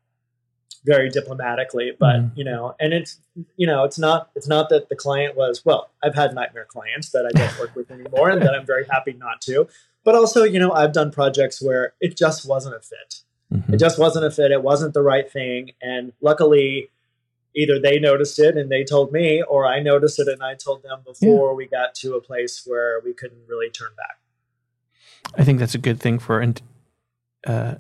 [0.84, 2.30] very diplomatically, but mm.
[2.36, 3.18] you know, and it's
[3.56, 5.90] you know, it's not it's not that the client was well.
[6.02, 9.12] I've had nightmare clients that I don't work with anymore, and that I'm very happy
[9.12, 9.68] not to.
[10.04, 13.22] But also, you know, I've done projects where it just wasn't a fit.
[13.52, 13.74] Mm-hmm.
[13.74, 14.52] It just wasn't a fit.
[14.52, 16.90] It wasn't the right thing, and luckily,
[17.56, 20.82] either they noticed it and they told me, or I noticed it and I told
[20.82, 21.54] them before yeah.
[21.54, 24.18] we got to a place where we couldn't really turn back.
[25.36, 26.44] I think that's a good thing for
[27.46, 27.74] uh,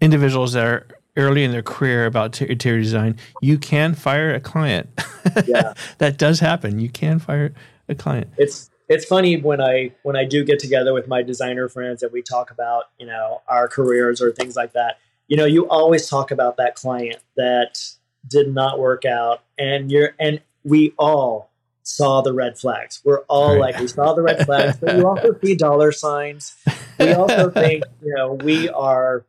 [0.00, 0.86] individuals that are
[1.16, 3.16] early in their career about interior design.
[3.42, 4.88] You can fire a client.
[5.46, 5.74] Yeah.
[5.98, 6.80] that does happen.
[6.80, 7.52] You can fire
[7.88, 8.28] a client.
[8.38, 12.10] It's it's funny when I when I do get together with my designer friends and
[12.10, 14.98] we talk about you know our careers or things like that.
[15.28, 17.78] You know, you always talk about that client that
[18.26, 21.50] did not work out and you're and we all
[21.82, 23.74] saw the red flags we're all right.
[23.74, 26.56] like we saw the red flags but you also see dollar signs
[27.00, 29.24] we also think, you know, we are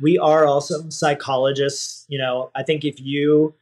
[0.00, 2.04] we are also psychologists.
[2.08, 3.54] You know, I think if you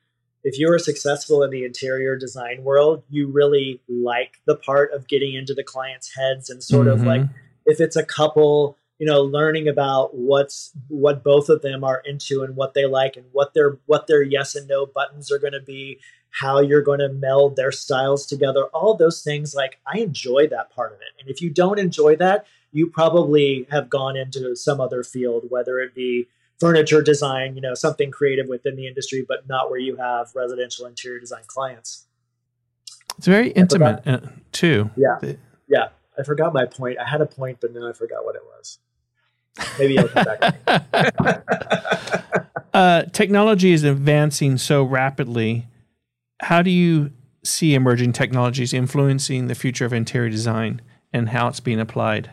[0.43, 5.09] if you are successful in the interior design world, you really like the part of
[5.09, 7.01] getting into the client's heads and sort mm-hmm.
[7.01, 7.23] of like
[7.67, 12.43] if it's a couple you know learning about what's what both of them are into
[12.43, 15.53] and what they like and what their what their yes and no buttons are going
[15.53, 15.99] to be
[16.31, 20.71] how you're going to meld their styles together all those things like i enjoy that
[20.71, 21.09] part of it.
[21.21, 25.81] And if you don't enjoy that you probably have gone into some other field whether
[25.81, 26.29] it be
[26.61, 30.87] furniture design you know something creative within the industry but not where you have residential
[30.87, 32.07] interior design clients.
[33.19, 34.21] It's very intimate uh,
[34.51, 34.91] too.
[34.97, 35.35] Yeah.
[35.69, 35.89] Yeah
[36.19, 36.99] I forgot my point.
[36.99, 38.79] I had a point, but now I forgot what it was.
[39.79, 40.57] Maybe I'll come back.
[42.75, 45.67] uh, technology is advancing so rapidly.
[46.41, 47.13] How do you
[47.45, 50.81] see emerging technologies influencing the future of interior design
[51.13, 52.31] and how it's being applied?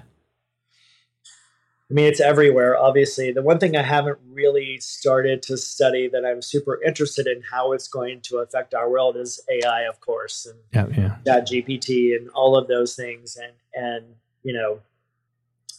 [1.91, 3.33] I mean, it's everywhere, obviously.
[3.33, 7.73] The one thing I haven't really started to study that I'm super interested in how
[7.73, 11.41] it's going to affect our world is AI, of course, and yeah, yeah.
[11.41, 13.35] GPT and all of those things.
[13.35, 14.05] And, and
[14.43, 14.79] you know,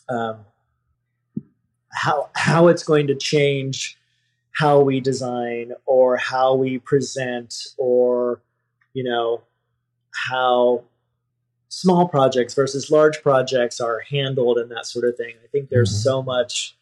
[0.09, 0.45] um,
[1.93, 3.99] how, how it's going to change
[4.53, 8.41] how we design or how we present or,
[8.93, 9.43] you know,
[10.29, 10.85] how
[11.69, 15.35] small projects versus large projects are handled and that sort of thing.
[15.43, 16.03] I think there's mm-hmm.
[16.03, 16.77] so much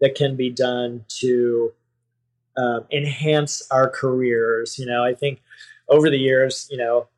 [0.00, 1.72] that can be done to
[2.56, 4.78] um, enhance our careers.
[4.78, 5.42] You know, I think
[5.88, 7.08] over the years, you know,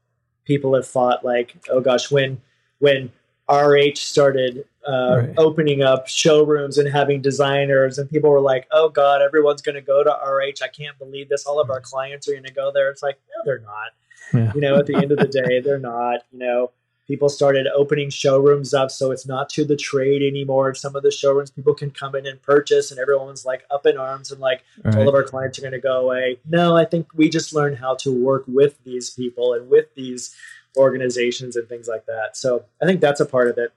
[0.45, 2.41] people have thought like, oh gosh, when
[2.81, 3.13] when
[3.51, 5.35] RH started uh, right.
[5.37, 9.83] opening up showrooms and having designers, and people were like, "Oh God, everyone's going to
[9.83, 10.63] go to RH.
[10.63, 11.45] I can't believe this.
[11.47, 13.93] All of our clients are going to go there." It's like, no, they're not.
[14.33, 14.53] Yeah.
[14.55, 16.21] You know, at the end of the day, they're not.
[16.33, 16.71] You know,
[17.07, 21.11] people started opening showrooms up so it's not to the trade anymore some of the
[21.11, 24.65] showrooms people can come in and purchase and everyone's like up in arms and like
[24.83, 24.97] right.
[24.97, 27.77] all of our clients are going to go away no i think we just learned
[27.79, 30.35] how to work with these people and with these
[30.77, 33.73] organizations and things like that so i think that's a part of it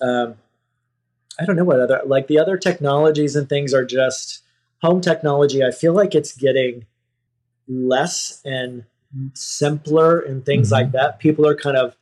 [0.00, 0.34] um,
[1.38, 4.42] i don't know what other like the other technologies and things are just
[4.82, 6.86] home technology i feel like it's getting
[7.68, 8.84] less and
[9.34, 10.82] simpler and things mm-hmm.
[10.82, 11.96] like that people are kind of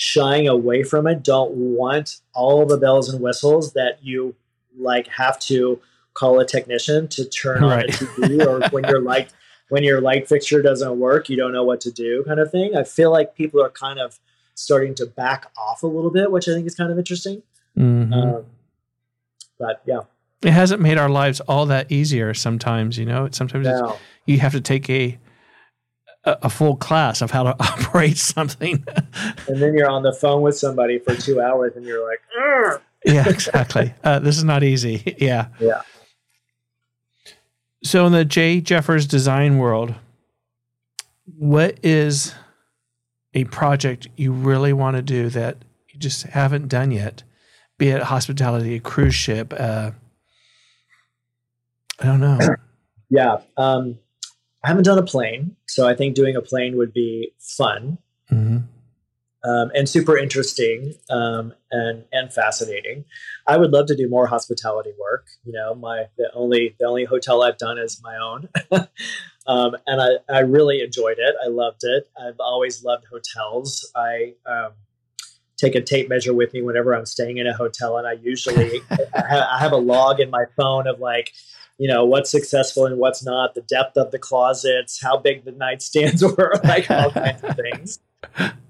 [0.00, 4.34] shying away from it, don't want all the bells and whistles that you
[4.78, 5.78] like have to
[6.14, 7.72] call a technician to turn right.
[7.72, 9.30] on a TV or when you're light
[9.70, 12.76] when your light fixture doesn't work, you don't know what to do kind of thing.
[12.76, 14.20] I feel like people are kind of
[14.54, 17.42] starting to back off a little bit, which I think is kind of interesting.
[17.78, 18.12] Mm-hmm.
[18.12, 18.44] Um,
[19.58, 20.00] but yeah.
[20.42, 23.28] It hasn't made our lives all that easier sometimes, you know.
[23.30, 23.96] Sometimes no.
[24.26, 25.18] you have to take a
[26.24, 28.84] a, full class of how to operate something.
[29.48, 32.80] and then you're on the phone with somebody for two hours and you're like, Argh!
[33.04, 33.94] yeah, exactly.
[34.04, 35.16] Uh, this is not easy.
[35.18, 35.48] Yeah.
[35.58, 35.82] Yeah.
[37.82, 39.94] So in the Jay Jeffers design world,
[41.24, 42.34] what is
[43.34, 45.58] a project you really want to do that
[45.88, 47.22] you just haven't done yet?
[47.78, 49.92] Be it hospitality, a cruise ship, uh,
[52.00, 52.38] I don't know.
[53.12, 53.38] Yeah.
[53.56, 53.98] Um,
[54.62, 57.98] I haven't done a plane, so I think doing a plane would be fun
[58.30, 58.58] mm-hmm.
[59.42, 63.04] Um, and super interesting um, and and fascinating.
[63.46, 65.26] I would love to do more hospitality work.
[65.44, 68.48] You know, my the only the only hotel I've done is my own,
[69.46, 71.34] um, and I I really enjoyed it.
[71.42, 72.08] I loved it.
[72.20, 73.90] I've always loved hotels.
[73.96, 74.72] I um,
[75.56, 78.80] take a tape measure with me whenever I'm staying in a hotel, and I usually
[79.14, 81.32] I have a log in my phone of like
[81.78, 85.52] you know what's successful and what's not the depth of the closets how big the
[85.52, 87.98] nightstands were like all kinds of things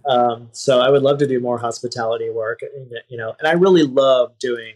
[0.09, 2.61] um, so i would love to do more hospitality work
[3.09, 4.75] you know and i really love doing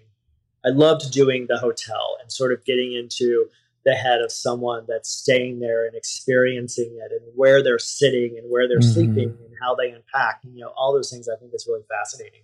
[0.65, 3.47] i loved doing the hotel and sort of getting into
[3.85, 8.51] the head of someone that's staying there and experiencing it and where they're sitting and
[8.51, 8.93] where they're mm-hmm.
[8.93, 12.43] sleeping and how they unpack you know all those things i think is really fascinating.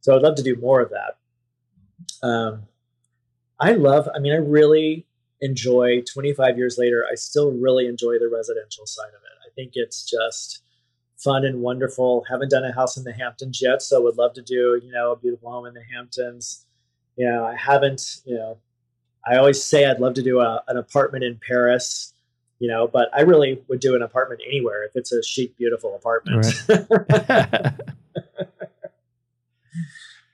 [0.00, 2.26] So i'd love to do more of that.
[2.26, 2.64] Um,
[3.60, 5.06] i love i mean i really
[5.40, 9.38] enjoy 25 years later i still really enjoy the residential side of it.
[9.46, 10.61] I think it's just
[11.22, 14.42] fun and wonderful haven't done a house in the hamptons yet so would love to
[14.42, 16.66] do you know a beautiful home in the hamptons
[17.16, 18.58] you know i haven't you know
[19.26, 22.12] i always say i'd love to do a, an apartment in paris
[22.58, 25.94] you know but i really would do an apartment anywhere if it's a chic beautiful
[25.94, 26.86] apartment right.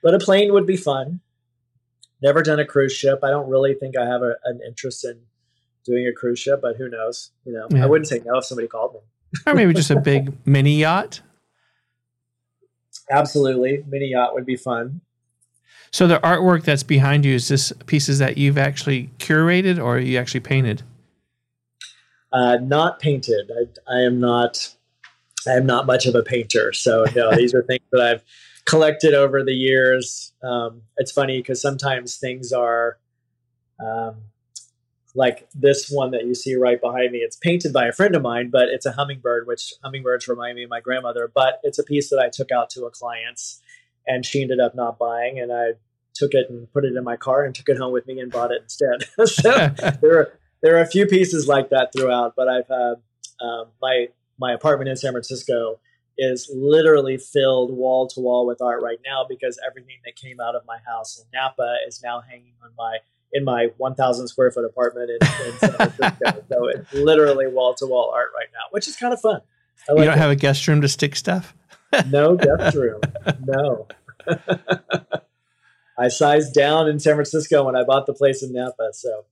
[0.03, 1.19] but a plane would be fun
[2.21, 3.19] Never done a cruise ship.
[3.23, 5.21] I don't really think I have a, an interest in
[5.85, 7.31] doing a cruise ship, but who knows?
[7.45, 7.83] You know, yeah.
[7.83, 8.99] I wouldn't say no if somebody called me.
[9.45, 11.21] Or maybe just a big mini yacht.
[13.11, 15.01] Absolutely, mini yacht would be fun.
[15.91, 20.17] So the artwork that's behind you is this pieces that you've actually curated or you
[20.17, 20.83] actually painted?
[22.31, 23.49] Uh, not painted.
[23.51, 24.75] I, I am not.
[25.47, 27.31] I am not much of a painter, so no.
[27.35, 28.23] these are things that I've
[28.65, 30.33] collected over the years.
[30.43, 32.99] Um, it's funny because sometimes things are
[33.83, 34.15] um,
[35.15, 37.19] like this one that you see right behind me.
[37.19, 40.63] It's painted by a friend of mine, but it's a hummingbird, which hummingbirds remind me
[40.63, 41.31] of my grandmother.
[41.33, 43.61] But it's a piece that I took out to a client's,
[44.07, 45.71] and she ended up not buying, and I
[46.13, 48.31] took it and put it in my car and took it home with me and
[48.31, 49.03] bought it instead.
[49.27, 49.51] so
[50.01, 52.95] there are there are a few pieces like that throughout, but I've had
[53.41, 54.07] um, my
[54.39, 55.79] my apartment in San Francisco
[56.17, 60.53] is literally filled wall to wall with art right now because everything that came out
[60.53, 62.97] of my house in Napa is now hanging on my
[63.33, 66.43] in my 1,000 square foot apartment in, in San Francisco.
[66.51, 69.41] so it's literally wall to wall art right now, which is kind of fun.
[69.87, 70.19] Like you don't it.
[70.19, 71.55] have a guest room to stick stuff?
[72.09, 73.01] no guest room.
[73.45, 73.87] No.
[75.97, 78.89] I sized down in San Francisco when I bought the place in Napa.
[78.93, 79.25] So.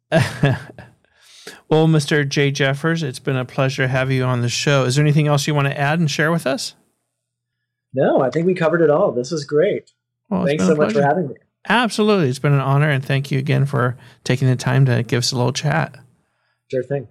[1.70, 2.28] well, Mr.
[2.28, 4.84] Jay Jeffers, it's been a pleasure to have you on the show.
[4.84, 6.76] Is there anything else you want to add and share with us?
[7.94, 9.12] No, I think we covered it all.
[9.12, 9.92] This was great.
[10.30, 11.36] Well, Thanks so much for having me.
[11.70, 12.30] Absolutely.
[12.30, 12.90] It's been an honor.
[12.90, 15.98] And thank you again for taking the time to give us a little chat.
[16.70, 17.08] Sure thing.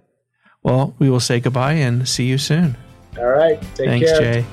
[0.63, 2.75] Well, we will say goodbye and see you soon.
[3.17, 3.61] All right.
[3.75, 4.41] Take Thanks, care.
[4.41, 4.45] Jay.